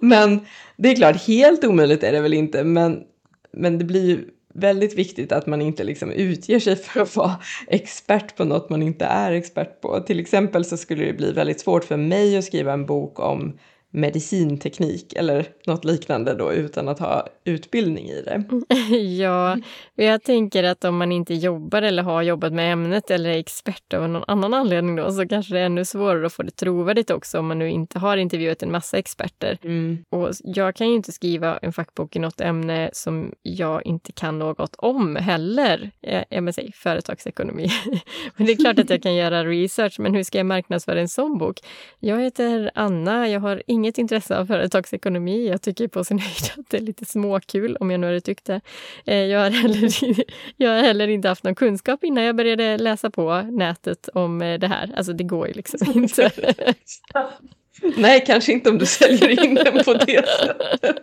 [0.00, 0.46] men
[0.76, 3.00] det är klart, helt omöjligt är det väl inte, men,
[3.52, 7.36] men det blir ju väldigt viktigt att man inte liksom utger sig för att vara
[7.68, 10.00] expert på något man inte är expert på.
[10.00, 13.58] Till exempel så skulle det bli väldigt svårt för mig att skriva en bok om
[13.94, 18.44] medicinteknik eller något liknande då utan att ha utbildning i det.
[18.96, 19.58] ja,
[19.94, 23.94] jag tänker att om man inte jobbar eller har jobbat med ämnet eller är expert
[23.94, 27.10] av någon annan anledning då så kanske det är ännu svårare att få det trovärdigt
[27.10, 29.58] också om man nu inte har intervjuat en massa experter.
[29.62, 30.04] Mm.
[30.10, 34.38] Och jag kan ju inte skriva en fackbok i något ämne som jag inte kan
[34.38, 35.90] något om heller.
[36.00, 37.68] Jag, jag vill säga företagsekonomi.
[38.36, 41.08] men det är klart att jag kan göra research, men hur ska jag marknadsföra en
[41.08, 41.58] sån bok?
[41.98, 45.48] Jag heter Anna, jag har inget intresse av företagsekonomi.
[45.48, 48.44] Jag tycker på sin höjd att det är lite småkul, om jag nu hade tyckt
[48.44, 48.60] det.
[49.06, 49.90] Eh, jag har, heller,
[50.56, 54.58] jag har heller inte haft någon kunskap innan jag började läsa på nätet om eh,
[54.58, 54.94] det här.
[54.96, 56.30] Alltså det går ju liksom inte.
[57.96, 60.96] Nej, kanske inte om du säljer in den på det sättet.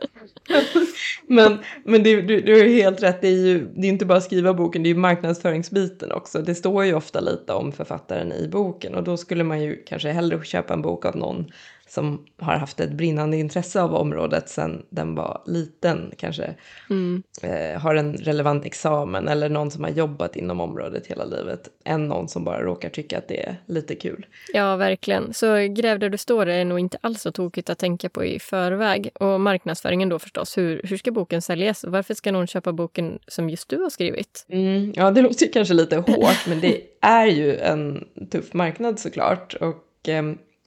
[1.27, 4.21] men men det, du, du har helt rätt, det är ju det är inte bara
[4.21, 6.41] skriva boken, det är ju marknadsföringsbiten också.
[6.41, 10.09] Det står ju ofta lite om författaren i boken och då skulle man ju kanske
[10.09, 11.51] hellre köpa en bok av någon
[11.99, 16.55] som har haft ett brinnande intresse av området sedan den var liten, kanske
[16.89, 17.23] mm.
[17.43, 22.07] eh, har en relevant examen eller någon som har jobbat inom området hela livet, än
[22.07, 24.25] någon som bara råkar tycka att det är lite kul.
[24.53, 25.33] Ja, verkligen.
[25.33, 28.39] Så Gräv där du står är nog inte alls så tokigt att tänka på i
[28.39, 29.09] förväg.
[29.19, 31.85] Och marknadsföringen då förstås, hur, hur ska boken säljas?
[31.87, 34.45] Varför ska någon köpa boken som just du har skrivit?
[34.49, 39.53] Mm, ja, det låter kanske lite hårt, men det är ju en tuff marknad såklart.
[39.53, 40.23] Och eh,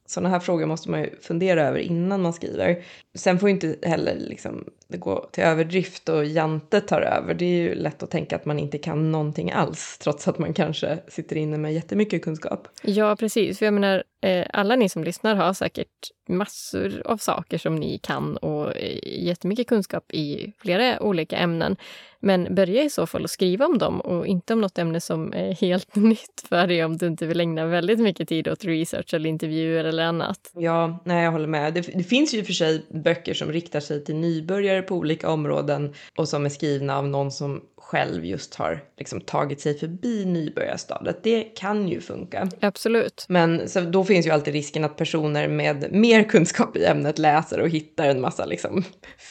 [0.07, 2.85] sådana här frågor måste man ju fundera över innan man skriver.
[3.15, 7.35] Sen får ju inte heller liksom det gå till överdrift och Jante tar över.
[7.35, 10.55] Det är ju lätt att tänka att man inte kan någonting alls trots att man
[10.55, 12.69] kanske sitter inne med jättemycket kunskap.
[12.83, 13.59] Ja, precis.
[13.59, 15.89] För jag menar, eh, alla ni som lyssnar har säkert
[16.29, 21.77] massor av saker som ni kan och eh, jättemycket kunskap i flera olika ämnen.
[22.25, 25.33] Men börja i så fall att skriva om dem och inte om något ämne som
[25.33, 29.15] är helt nytt för dig om du inte vill ägna väldigt mycket tid åt research
[29.15, 30.51] eller intervjuer eller annat.
[30.55, 31.75] Ja, nej, jag håller med.
[31.75, 35.95] Det, det finns ju för sig böcker som riktar sig till nybörjare på olika områden
[36.17, 41.23] och som är skrivna av någon som själv just har liksom tagit sig förbi nybörjarstadiet.
[41.23, 42.49] Det kan ju funka.
[42.61, 43.25] Absolut.
[43.29, 47.61] Men så då finns ju alltid risken att personer med mer kunskap i ämnet läser
[47.61, 48.85] och hittar en massa liksom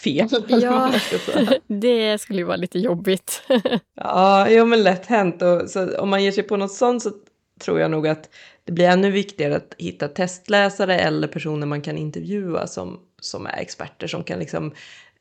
[0.04, 0.30] fel.
[0.48, 0.94] Ja,
[1.68, 3.44] det skulle ju vara lite jobbigt.
[3.96, 5.42] ja, jo men lätt hänt.
[5.42, 7.12] Och så om man ger sig på något sånt så
[7.62, 8.30] tror jag nog att
[8.64, 13.58] det blir ännu viktigare att hitta testläsare eller personer man kan intervjua som, som är
[13.58, 14.74] experter som kan liksom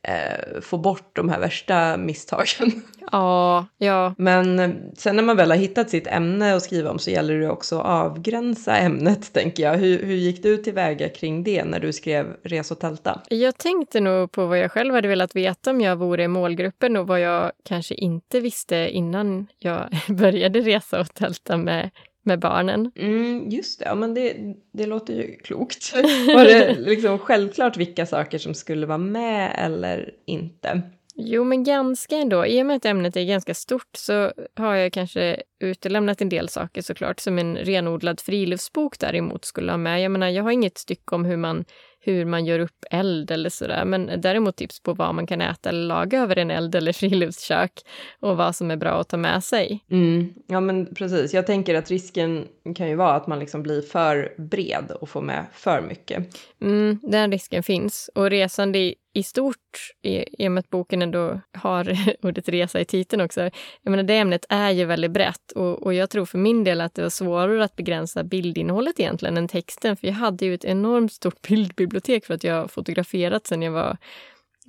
[0.03, 2.71] eh, få bort de här värsta misstagen.
[3.13, 4.15] Ja, ja.
[4.19, 7.35] Men eh, sen när man väl har hittat sitt ämne att skriva om så gäller
[7.41, 9.75] det också att avgränsa ämnet, tänker jag.
[9.75, 13.21] Hur, hur gick du tillväga kring det när du skrev Res och tälta?
[13.29, 16.97] Jag tänkte nog på vad jag själv hade velat veta om jag vore i målgruppen
[16.97, 21.91] och vad jag kanske inte visste innan jag började resa och tälta med
[22.23, 22.93] med barnen.
[22.97, 24.37] Mm, just det, ja, men det,
[24.73, 25.95] det låter ju klokt.
[26.35, 30.83] Var det liksom självklart vilka saker som skulle vara med eller inte?
[31.23, 32.47] Jo, men ganska ändå.
[32.47, 36.49] I och med att ämnet är ganska stort så har jag kanske utelämnat en del
[36.49, 40.03] saker såklart, som en renodlad friluftsbok däremot skulle ha med.
[40.03, 41.65] Jag menar, jag har inget stycke om hur man
[42.01, 43.85] hur man gör upp eld eller sådär.
[43.85, 47.73] Men däremot tips på vad man kan äta eller laga över en eld eller friluftskök
[48.21, 49.85] och vad som är bra att ta med sig.
[49.91, 50.35] Mm.
[50.47, 54.35] Ja men precis, jag tänker att risken kan ju vara att man liksom blir för
[54.37, 56.37] bred och får med för mycket.
[56.63, 61.41] Mm, den risken finns och resande i stort, i, i och med att boken ändå
[61.53, 61.97] har
[62.27, 63.41] ordet resa i titeln också,
[63.83, 66.81] jag menar det ämnet är ju väldigt brett och, och jag tror för min del
[66.81, 70.65] att det var svårare att begränsa bildinnehållet egentligen än texten, för jag hade ju ett
[70.65, 73.97] enormt stort bildbibliotek för att jag fotograferat sedan jag var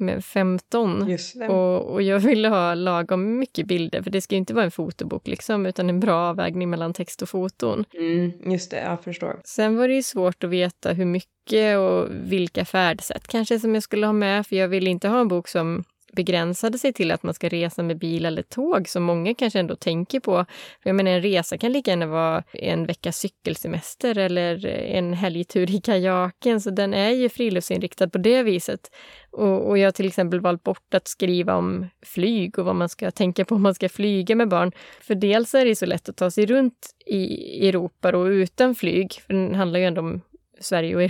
[0.02, 1.18] med 15.
[1.50, 4.72] Och, och jag ville ha lagom mycket bilder, för det ska ju inte vara en
[4.72, 7.86] fotobok liksom, utan en bra avvägning mellan text och foton.
[7.94, 9.42] Mm, just det, jag förstår.
[9.44, 13.84] Sen var det ju svårt att veta hur mycket och vilka färdsätt kanske som jag
[13.84, 17.24] skulle ha med, för jag ville inte ha en bok som begränsade sig till att
[17.24, 20.45] man ska resa med bil eller tåg som många kanske ändå tänker på.
[20.84, 25.76] För jag menar, en resa kan lika gärna vara en veckas cykelsemester eller en helgtur
[25.76, 28.91] i kajaken, så den är ju friluftsinriktad på det viset.
[29.32, 32.89] Och, och jag har till exempel valt bort att skriva om flyg och vad man
[32.89, 34.71] ska tänka på om man ska flyga med barn.
[35.02, 39.13] För dels är det så lätt att ta sig runt i Europa och utan flyg,
[39.28, 40.21] för den handlar ju ändå om
[40.62, 41.02] Sverige och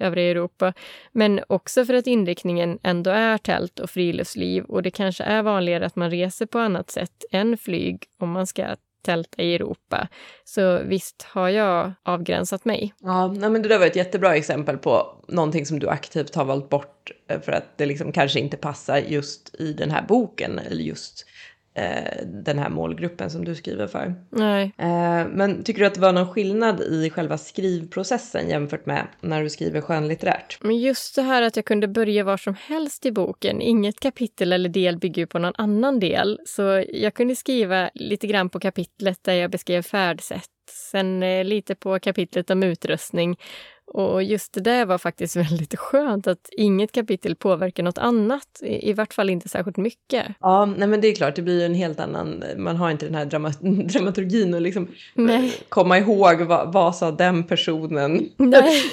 [0.00, 0.72] övriga Europa.
[1.12, 5.86] Men också för att inriktningen ändå är tält och friluftsliv och det kanske är vanligare
[5.86, 10.08] att man reser på annat sätt än flyg om man ska tälta i Europa.
[10.44, 12.94] Så visst har jag avgränsat mig.
[13.00, 16.68] Ja, men det där var ett jättebra exempel på någonting som du aktivt har valt
[16.68, 20.82] bort eh, för att det liksom kanske inte passar just i den här boken eller
[20.82, 21.26] just
[21.74, 24.14] eh, den här målgruppen som du skriver för.
[24.30, 24.72] Nej.
[24.78, 29.42] Eh, men tycker du att det var någon skillnad i själva skrivprocessen jämfört med när
[29.42, 30.58] du skriver skönlitterärt?
[30.60, 33.60] Men just det här att jag kunde börja var som helst i boken.
[33.60, 36.40] Inget kapitel eller del bygger på någon annan del.
[36.46, 41.74] Så jag kunde skriva lite grann på kapitlet där jag beskrev färdsätt sen eh, lite
[41.74, 43.36] på kapitlet om utrustning
[43.86, 48.90] och just det där var faktiskt väldigt skönt att inget kapitel påverkar något annat, i,
[48.90, 50.26] i vart fall inte särskilt mycket.
[50.40, 53.14] Ja, nej men det är klart, det blir en helt annan, man har inte den
[53.14, 55.54] här drama, dramaturgin och liksom nej.
[55.68, 58.16] komma ihåg vad, vad sa den personen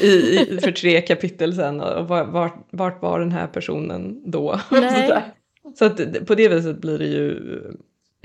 [0.02, 4.60] i, i, för tre kapitel sen och vart, vart var den här personen då?
[5.76, 7.40] Så att på det viset blir det ju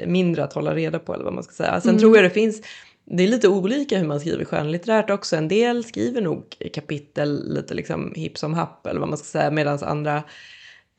[0.07, 1.81] mindre att hålla reda på eller vad man ska säga.
[1.81, 2.00] Sen mm.
[2.00, 2.62] tror jag det finns
[3.07, 5.37] det är lite olika hur man skriver skönlitterärt också.
[5.37, 9.51] En del skriver nog kapitel lite liksom hipp som happ eller vad man ska säga
[9.51, 10.23] medan andra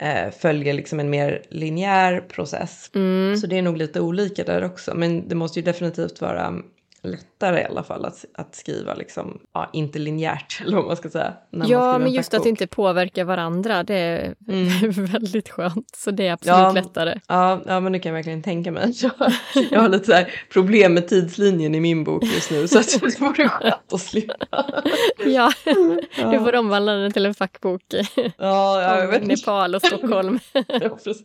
[0.01, 2.91] eh, följer liksom en mer linjär process.
[2.95, 3.37] Mm.
[3.37, 4.95] Så det är nog lite olika där också.
[4.95, 6.53] Men det måste ju definitivt vara
[7.01, 11.09] lättare i alla fall att, att skriva liksom, ja, inte linjärt eller vad man ska
[11.09, 11.33] säga.
[11.51, 14.91] ja, men just att inte påverkar varandra, det är mm.
[15.05, 15.95] väldigt skönt.
[15.97, 17.19] Så det är absolut ja, lättare.
[17.27, 18.93] Ja, ja, men det kan jag verkligen tänka mig.
[19.01, 19.11] Jag,
[19.71, 23.01] jag har lite så här problem med tidslinjen i min bok just nu så att
[23.01, 24.65] det vore skönt att slippa.
[25.25, 25.51] ja,
[26.31, 27.81] du får omvandla den till en fackbok.
[28.37, 30.39] Ja, jag vet Nepal och Stockholm.
[30.53, 31.23] ja, precis.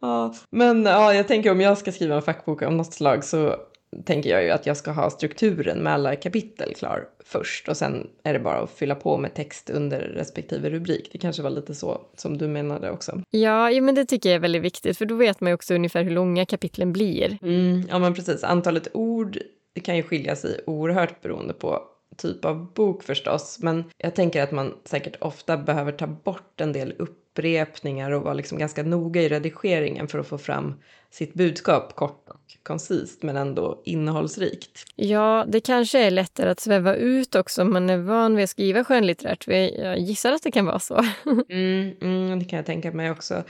[0.00, 3.56] Ja, men ja, jag tänker om jag ska skriva en fackbok av något slag så
[4.04, 8.06] tänker jag ju att jag ska ha strukturen med alla kapitel klar först och sen
[8.22, 11.08] är det bara att fylla på med text under respektive rubrik.
[11.12, 13.22] Det kanske var lite så som du menade också.
[13.30, 15.74] Ja, ja men det tycker jag är väldigt viktigt för då vet man ju också
[15.74, 17.38] ungefär hur långa kapitlen blir.
[17.42, 19.38] Mm, ja men precis, antalet ord
[19.74, 21.82] det kan ju skilja sig oerhört beroende på
[22.16, 23.58] typ av bok förstås.
[23.62, 28.34] Men jag tänker att man säkert ofta behöver ta bort en del upprepningar och vara
[28.34, 30.74] liksom ganska noga i redigeringen för att få fram
[31.10, 32.28] sitt budskap kort
[32.68, 34.84] koncist men ändå innehållsrikt.
[34.96, 38.50] Ja, det kanske är lättare att sväva ut också om man är van vid att
[38.50, 39.48] skriva skönlitterärt.
[39.48, 40.94] Jag gissar att det kan vara så.
[41.48, 43.42] mm, mm, det kan jag tänka mig också.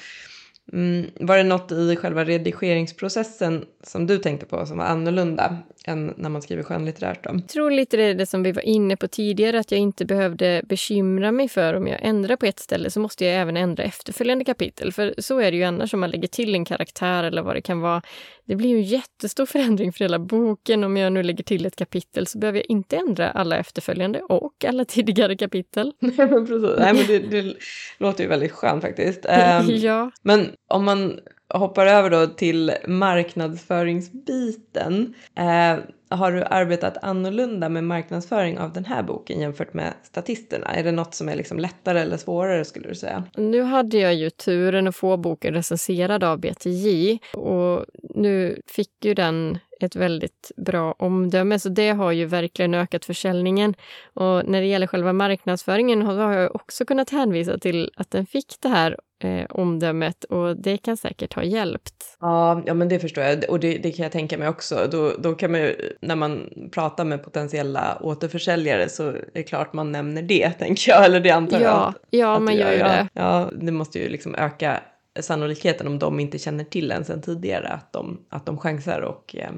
[0.73, 5.57] Mm, var det något i själva redigeringsprocessen som du tänkte på som var annorlunda
[5.89, 7.25] än när man skriver skönlitterärt?
[7.25, 7.31] Då?
[7.33, 10.05] Jag tror lite det är det som vi var inne på tidigare, att jag inte
[10.05, 13.83] behövde bekymra mig för om jag ändrar på ett ställe så måste jag även ändra
[13.85, 14.93] efterföljande kapitel.
[14.93, 17.61] För så är det ju annars om man lägger till en karaktär eller vad det
[17.61, 18.03] kan vara.
[18.45, 20.85] Det blir ju en jättestor förändring för hela boken.
[20.85, 24.65] Om jag nu lägger till ett kapitel så behöver jag inte ändra alla efterföljande och
[24.65, 25.93] alla tidigare kapitel.
[26.01, 26.79] Precis.
[26.79, 27.55] Nej, men det, det
[27.99, 29.27] låter ju väldigt skönt faktiskt.
[29.27, 30.11] Um, ja.
[30.23, 35.15] Men om man hoppar över då till marknadsföringsbiten.
[35.35, 35.77] Eh,
[36.11, 40.67] har du arbetat annorlunda med marknadsföring av den här boken jämfört med statisterna?
[40.67, 43.25] Är det något som är liksom lättare eller svårare skulle du säga?
[43.37, 47.85] Nu hade jag ju turen att få boken recenserad av BTJ och
[48.15, 53.75] nu fick ju den ett väldigt bra omdöme, så det har ju verkligen ökat försäljningen.
[54.15, 58.57] Och när det gäller själva marknadsföringen har jag också kunnat hänvisa till att den fick
[58.61, 62.17] det här eh, omdömet och det kan säkert ha hjälpt.
[62.21, 64.89] Ja, ja men det förstår jag och det, det kan jag tänka mig också.
[64.91, 69.73] Då, då kan man ju, när man pratar med potentiella återförsäljare så är det klart
[69.73, 71.05] man nämner det, tänker jag.
[71.05, 71.71] Eller det antar jag.
[71.71, 73.09] Ja, ja att man gör ju det.
[73.13, 74.81] Ja, det måste ju liksom öka
[75.21, 79.37] sannolikheten om de inte känner till den sen tidigare att de, att de chansar och
[79.39, 79.51] eh,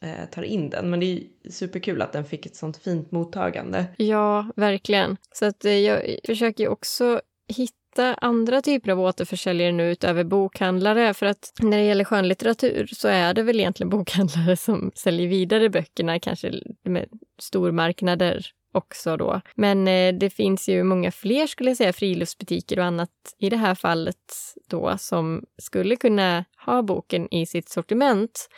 [0.00, 0.90] eh, tar in den.
[0.90, 3.86] Men det är superkul att den fick ett sånt fint mottagande.
[3.96, 5.16] Ja, verkligen.
[5.32, 11.14] Så att eh, jag försöker också hitta andra typer av återförsäljare nu utöver bokhandlare.
[11.14, 15.68] För att när det gäller skönlitteratur så är det väl egentligen bokhandlare som säljer vidare
[15.68, 16.52] böckerna, kanske
[16.84, 19.40] med stormarknader också då.
[19.54, 23.56] Men eh, det finns ju många fler, skulle jag säga, friluftsbutiker och annat i det
[23.56, 24.32] här fallet
[24.68, 28.48] då som skulle kunna ha boken i sitt sortiment.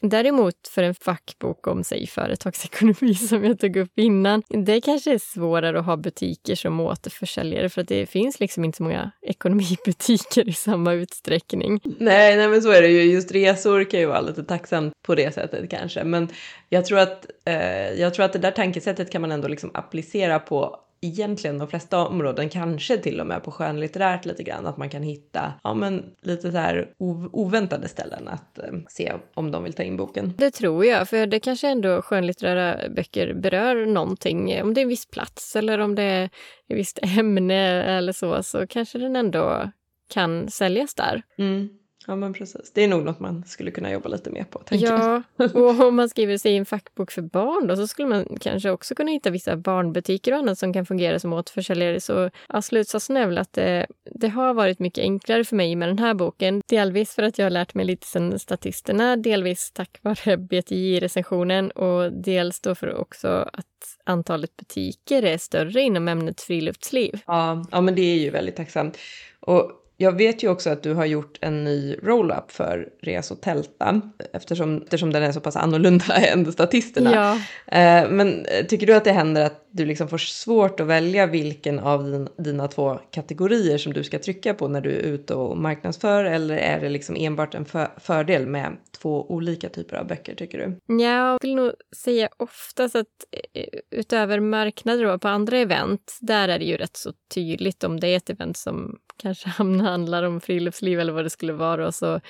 [0.00, 5.18] Däremot för en fackbok om, säg företagsekonomi som jag tog upp innan, det kanske är
[5.18, 10.48] svårare att ha butiker som återförsäljare för att det finns liksom inte så många ekonomibutiker
[10.48, 11.80] i samma utsträckning.
[11.84, 13.02] Nej, nej men så är det ju.
[13.02, 16.04] Just resor kan ju vara lite tacksamt på det sättet kanske.
[16.04, 16.28] Men
[16.68, 20.38] jag tror att, eh, jag tror att det där tankesättet kan man ändå liksom applicera
[20.38, 24.90] på egentligen de flesta områden, kanske till och med på skönlitterärt lite grann, att man
[24.90, 26.92] kan hitta ja, men lite så här
[27.32, 30.32] oväntade ställen att eh, se om de vill ta in boken.
[30.38, 34.88] Det tror jag, för det kanske ändå skönlitterära böcker berör någonting, om det är en
[34.88, 39.70] viss plats eller om det är ett visst ämne eller så, så kanske den ändå
[40.08, 41.22] kan säljas där.
[41.38, 41.68] Mm.
[42.06, 44.62] Ja men precis, det är nog något man skulle kunna jobba lite mer på.
[44.70, 45.22] Ja,
[45.54, 48.70] och om man skriver sig i en fackbok för barn då så skulle man kanske
[48.70, 52.00] också kunna hitta vissa barnbutiker och annat som kan fungera som återförsäljare.
[52.00, 55.88] Så ja, slutsatsen är väl att det, det, har varit mycket enklare för mig med
[55.88, 56.62] den här boken.
[56.66, 62.12] Delvis för att jag har lärt mig lite sen statisterna, delvis tack vare BTI-recensionen och
[62.12, 63.66] dels då för också att
[64.04, 67.20] antalet butiker är större inom ämnet friluftsliv.
[67.26, 68.98] Ja, ja men det är ju väldigt tacksamt.
[69.40, 73.40] Och jag vet ju också att du har gjort en ny roll-up för Res och
[73.40, 74.00] Tälta
[74.32, 77.14] eftersom, eftersom den är så pass annorlunda än statisterna.
[77.14, 77.32] Ja.
[77.78, 81.78] Eh, men tycker du att det händer att du liksom får svårt att välja vilken
[81.78, 85.56] av din, dina två kategorier som du ska trycka på när du är ute och
[85.56, 90.34] marknadsför eller är det liksom enbart en för, fördel med två olika typer av böcker
[90.34, 90.94] tycker du?
[91.02, 93.06] Ja, jag vill nog säga oftast att
[93.54, 98.08] eh, utöver marknader på andra event, där är det ju rätt så tydligt om det
[98.08, 102.20] är ett event som kanske handlar om friluftsliv eller vad det skulle vara så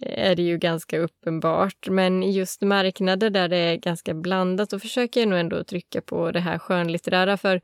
[0.00, 1.88] är det ju ganska uppenbart.
[1.88, 6.30] Men just marknader där det är ganska blandat då försöker jag nog ändå trycka på
[6.30, 7.60] det här skönlitterära för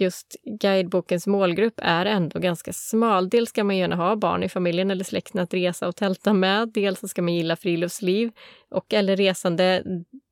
[0.00, 3.28] just guidebokens målgrupp är ändå ganska smal.
[3.28, 6.68] Dels ska man gärna ha barn i familjen eller släkten att resa och tälta med.
[6.68, 8.30] Dels ska man gilla friluftsliv
[8.70, 9.82] och eller resande.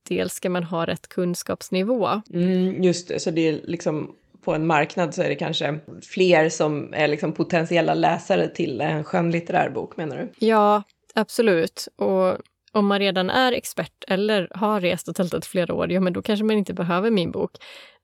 [0.09, 2.09] Dels ska man ha rätt kunskapsnivå.
[2.35, 4.15] Mm, just det, så det är liksom
[4.47, 5.79] på en marknad så är det kanske
[6.15, 10.47] fler som är liksom potentiella läsare till en skönlitterär bok menar du?
[10.47, 10.83] Ja,
[11.15, 11.89] absolut.
[11.97, 12.37] Och
[12.73, 16.23] om man redan är expert eller har rest och tältat flera år, ja men då
[16.23, 17.51] kanske man inte behöver min bok.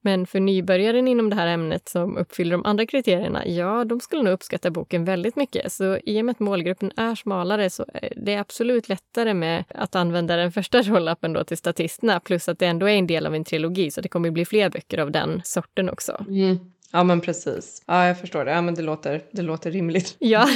[0.05, 4.23] Men för nybörjaren inom det här ämnet som uppfyller de andra kriterierna, ja, de skulle
[4.23, 5.73] nog uppskatta boken väldigt mycket.
[5.73, 9.95] Så i och med att målgruppen är smalare så är det absolut lättare med att
[9.95, 13.35] använda den första rollappen då till statisterna, plus att det ändå är en del av
[13.35, 16.25] en trilogi, så det kommer bli fler böcker av den sorten också.
[16.29, 16.59] Mm.
[16.93, 17.83] Ja, men precis.
[17.87, 18.51] Ja, jag förstår det.
[18.51, 20.17] Ja, men det låter, det låter rimligt.
[20.19, 20.49] Ja.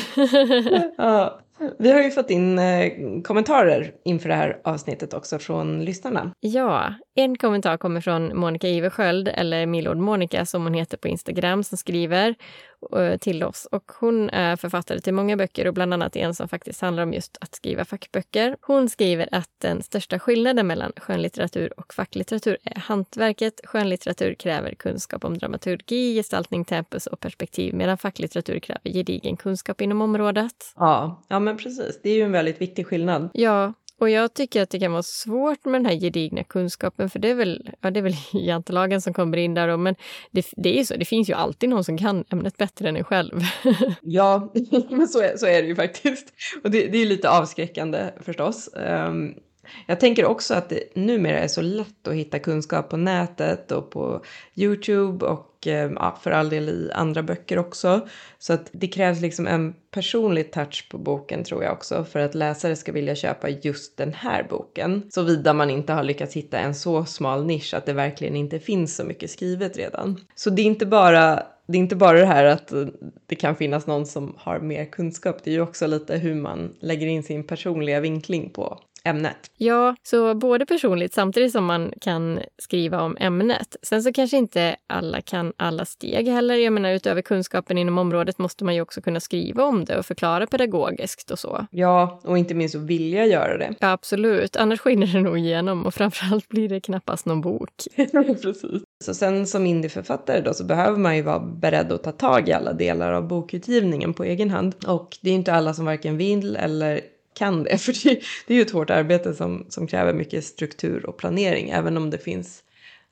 [0.97, 1.41] ja.
[1.79, 2.93] Vi har ju fått in eh,
[3.25, 6.33] kommentarer inför det här avsnittet också från lyssnarna.
[6.41, 11.65] Ja, en kommentar kommer från Monica Iversköld, eller Milord Monica som hon heter på Instagram,
[11.65, 12.35] som skriver
[13.21, 13.67] till oss.
[13.71, 17.13] Och hon är författare till många böcker och bland annat en som faktiskt handlar om
[17.13, 18.57] just att skriva fackböcker.
[18.61, 23.61] Hon skriver att den största skillnaden mellan skönlitteratur och facklitteratur är hantverket.
[23.65, 30.01] Skönlitteratur kräver kunskap om dramaturgi, gestaltning, tempus och perspektiv medan facklitteratur kräver gedigen kunskap inom
[30.01, 30.73] området.
[30.77, 32.01] Ja, ja men precis.
[32.03, 33.31] Det är ju en väldigt viktig skillnad.
[33.33, 37.19] Ja, och jag tycker att det kan vara svårt med den här gedigna kunskapen, för
[37.19, 39.77] det är väl, ja, det är väl jantelagen som kommer in där.
[39.77, 39.95] Men
[40.31, 42.97] det, det är ju så, det finns ju alltid någon som kan ämnet bättre än
[42.97, 43.41] en själv.
[44.03, 44.53] ja,
[44.91, 46.33] men så är, så är det ju faktiskt.
[46.65, 48.71] Och det, det är lite avskräckande förstås.
[48.75, 49.35] Um,
[49.87, 53.91] jag tänker också att det numera är så lätt att hitta kunskap på nätet och
[53.91, 54.25] på
[54.55, 58.09] Youtube och Eh, ja, för all del i andra böcker också.
[58.39, 62.35] Så att det krävs liksom en personlig touch på boken tror jag också för att
[62.35, 65.03] läsare ska vilja köpa just den här boken.
[65.11, 68.97] Såvida man inte har lyckats hitta en så smal nisch att det verkligen inte finns
[68.97, 70.21] så mycket skrivet redan.
[70.35, 72.73] Så det är inte bara det är inte bara det här att
[73.27, 76.75] det kan finnas någon som har mer kunskap, det är ju också lite hur man
[76.81, 79.51] lägger in sin personliga vinkling på ämnet.
[79.57, 83.77] Ja, så både personligt samtidigt som man kan skriva om ämnet.
[83.83, 86.55] Sen så kanske inte alla kan alla steg heller.
[86.55, 90.07] Jag menar utöver kunskapen inom området måste man ju också kunna skriva om det och
[90.07, 91.67] förklara pedagogiskt och så.
[91.71, 93.75] Ja, och inte minst att vilja göra det.
[93.81, 94.57] Ja, absolut.
[94.57, 97.71] Annars skiner det nog igenom och framförallt blir det knappast någon bok.
[98.43, 98.83] Precis.
[99.05, 102.53] Så sen som indieförfattare då så behöver man ju vara beredd att ta tag i
[102.53, 104.75] alla delar av bokutgivningen på egen hand.
[104.87, 107.01] Och det är inte alla som varken vill eller
[107.37, 107.79] kan det.
[107.83, 111.71] För det, det är ju ett hårt arbete som, som kräver mycket struktur och planering.
[111.71, 112.63] Även om det finns,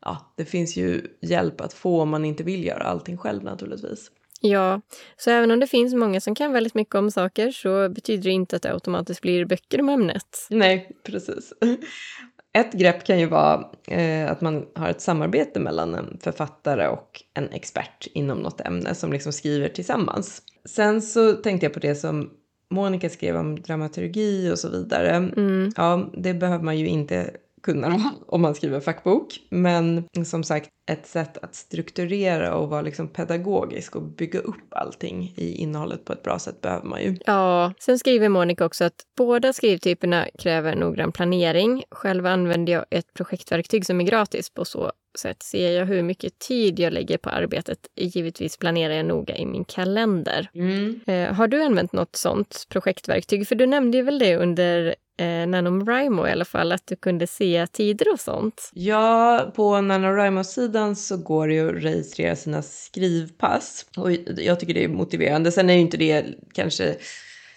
[0.04, 4.10] ja, det finns ju hjälp att få om man inte vill göra allting själv naturligtvis.
[4.40, 4.80] Ja,
[5.16, 8.30] så även om det finns många som kan väldigt mycket om saker så betyder det
[8.30, 10.46] inte att det automatiskt blir böcker om ämnet.
[10.50, 11.52] Nej, precis.
[12.58, 17.22] Ett grepp kan ju vara eh, att man har ett samarbete mellan en författare och
[17.34, 20.42] en expert inom något ämne som liksom skriver tillsammans.
[20.64, 22.30] Sen så tänkte jag på det som
[22.74, 25.10] Monica skrev om dramaturgi och så vidare.
[25.10, 25.72] Mm.
[25.76, 27.30] Ja, det behöver man ju inte
[27.64, 29.40] kunna om man skriver fackbok.
[29.50, 35.34] Men som sagt, ett sätt att strukturera och vara liksom pedagogisk och bygga upp allting
[35.36, 37.16] i innehållet på ett bra sätt behöver man ju.
[37.26, 41.84] Ja, sen skriver Monica också att båda skrivtyperna kräver noggrann planering.
[41.90, 44.50] Själv använder jag ett projektverktyg som är gratis.
[44.50, 47.78] På så sätt ser jag hur mycket tid jag lägger på arbetet.
[47.96, 50.50] Givetvis planerar jag noga i min kalender.
[50.54, 51.00] Mm.
[51.06, 53.48] Eh, har du använt något sånt projektverktyg?
[53.48, 57.26] För du nämnde ju väl det under eh, NaNoWriMo i alla fall, att du kunde
[57.26, 58.70] se tider och sånt.
[58.74, 64.84] Ja, på NaNoWriMo-sidan så går det ju att registrera sina skrivpass och jag tycker det
[64.84, 65.52] är motiverande.
[65.52, 66.96] Sen är ju inte det kanske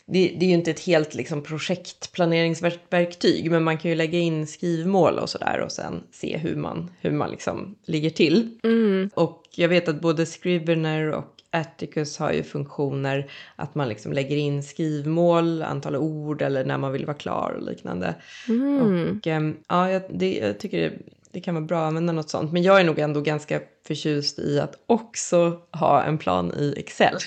[0.08, 4.48] det, det, är ju inte ett helt liksom, projektplaneringsverktyg, men man kan ju lägga in
[4.48, 8.60] skrivmål och sådär och sen se hur man, hur man liksom ligger till.
[8.64, 9.10] Mm.
[9.14, 14.38] Och jag vet att både Scrivener och Atticus har ju funktioner att man liksom lägger
[14.38, 18.16] in skrivmål, antal ord eller när man vill vara klar och liknande.
[18.48, 18.82] Mm.
[18.82, 20.98] Och um, ja, jag, det, jag tycker
[21.38, 22.52] det, kan vara bra att använda något sånt.
[22.52, 27.18] Men jag är nog ändå ganska förtjust i att också ha en plan i Excel.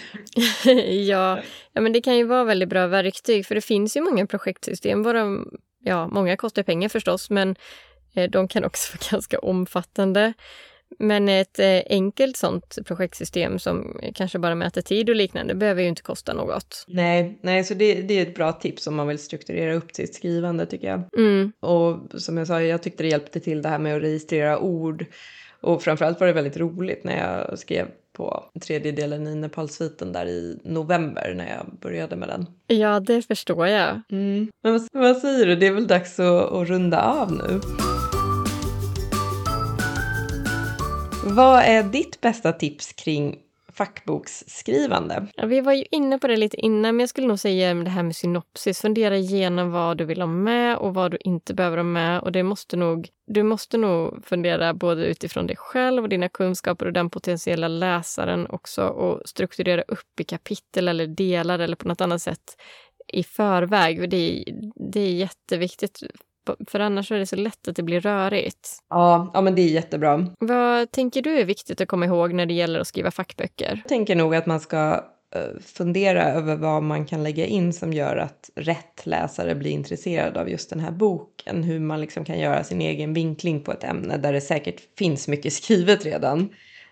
[1.08, 1.38] ja,
[1.72, 5.02] ja, men det kan ju vara väldigt bra verktyg för det finns ju många projektsystem.
[5.02, 5.44] Våra,
[5.84, 7.56] ja, många kostar pengar förstås, men
[8.14, 10.32] eh, de kan också vara ganska omfattande.
[10.99, 15.88] Men ett eh, enkelt sånt projektsystem som kanske bara mäter tid och liknande behöver ju
[15.88, 16.84] inte kosta något.
[16.88, 20.14] Nej, nej så det, det är ett bra tips om man vill strukturera upp sitt
[20.14, 21.03] skrivande tycker jag.
[21.18, 21.53] Mm.
[21.61, 25.07] Och som jag sa, jag tyckte det hjälpte till det här med att registrera ord.
[25.61, 30.26] Och framförallt var det väldigt roligt när jag skrev på tredje delen i Nepalsviten där
[30.26, 32.47] i november när jag började med den.
[32.66, 34.01] Ja, det förstår jag.
[34.11, 34.49] Mm.
[34.62, 37.61] Men vad, vad, säger du, det är väl dags att, att runda av nu?
[41.24, 43.38] Vad är ditt bästa tips kring
[43.72, 45.26] fackboksskrivande?
[45.34, 47.90] Ja, vi var ju inne på det lite innan, men jag skulle nog säga det
[47.90, 48.80] här med synopsis.
[48.80, 52.20] Fundera igenom vad du vill ha med och vad du inte behöver ha med.
[52.20, 56.86] Och det måste nog, du måste nog fundera både utifrån dig själv och dina kunskaper
[56.86, 62.00] och den potentiella läsaren också och strukturera upp i kapitel eller delar eller på något
[62.00, 62.56] annat sätt
[63.12, 64.10] i förväg.
[64.10, 64.44] Det är,
[64.92, 66.02] det är jätteviktigt
[66.66, 68.68] för annars är det så lätt att det blir rörigt.
[68.91, 70.26] Ja, ja men det är jättebra.
[70.38, 73.80] Vad tänker du är viktigt att komma ihåg när det gäller att skriva fackböcker?
[73.82, 77.93] Jag tänker nog att man ska eh, fundera över vad man kan lägga in som
[77.93, 81.62] gör att rätt läsare blir intresserad av just den här boken.
[81.62, 85.28] Hur man liksom kan göra sin egen vinkling på ett ämne där det säkert finns
[85.28, 86.49] mycket skrivet redan.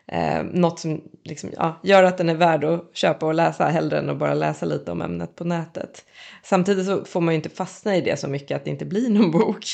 [0.09, 3.99] Eh, något som liksom, ja, gör att den är värd att köpa och läsa hellre
[3.99, 6.05] än att bara läsa lite om ämnet på nätet.
[6.43, 9.11] Samtidigt så får man ju inte fastna i det så mycket att det inte blir
[9.11, 9.65] någon bok.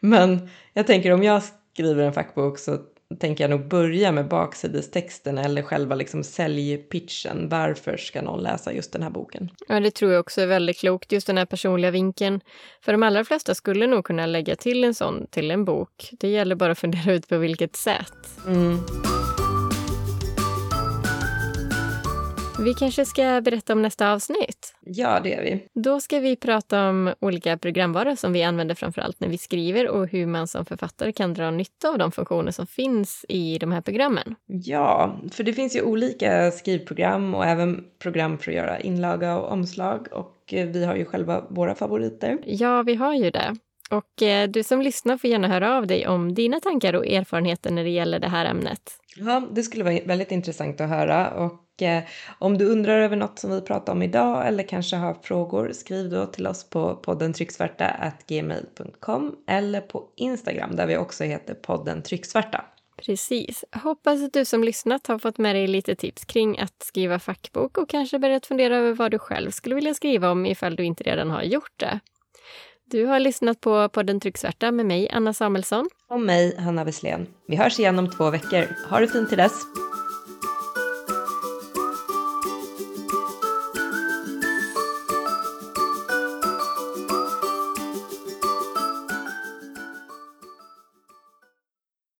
[0.00, 2.78] Men jag tänker om jag skriver en fackbok så
[3.18, 7.48] tänker jag nog börja med baksidestexten eller själva liksom säljpitchen.
[7.48, 9.50] Varför ska någon läsa just den här boken?
[9.68, 12.40] Ja, det tror jag också är väldigt klokt, just den här personliga vinkeln.
[12.80, 16.10] För de allra flesta skulle nog kunna lägga till en sån till en bok.
[16.12, 18.46] Det gäller bara att fundera ut på vilket sätt.
[18.46, 18.78] Mm.
[22.64, 24.74] Vi kanske ska berätta om nästa avsnitt?
[24.80, 25.66] Ja, det gör vi.
[25.74, 29.88] Då ska vi prata om olika programvaror som vi använder framför allt när vi skriver
[29.88, 33.72] och hur man som författare kan dra nytta av de funktioner som finns i de
[33.72, 34.34] här programmen.
[34.46, 39.52] Ja, för det finns ju olika skrivprogram och även program för att göra inlaga och
[39.52, 42.38] omslag och eh, vi har ju själva våra favoriter.
[42.44, 43.56] Ja, vi har ju det.
[43.90, 47.70] Och eh, du som lyssnar får gärna höra av dig om dina tankar och erfarenheter
[47.70, 49.00] när det gäller det här ämnet.
[49.16, 52.02] Ja, det skulle vara väldigt intressant att höra och Eh,
[52.38, 56.10] om du undrar över något som vi pratar om idag eller kanske har frågor, skriv
[56.10, 62.64] då till oss på podden trycksvarta.gmail.com eller på Instagram där vi också heter podden trycksvarta.
[62.96, 63.64] Precis.
[63.72, 67.78] Hoppas att du som lyssnat har fått med dig lite tips kring att skriva fackbok
[67.78, 71.04] och kanske börjat fundera över vad du själv skulle vilja skriva om ifall du inte
[71.04, 72.00] redan har gjort det.
[72.90, 75.88] Du har lyssnat på podden Trycksvärta med mig, Anna Samuelsson.
[76.08, 77.26] Och mig, Hanna Wesslén.
[77.46, 78.66] Vi hörs igen om två veckor.
[78.90, 79.52] Ha det fint till dess!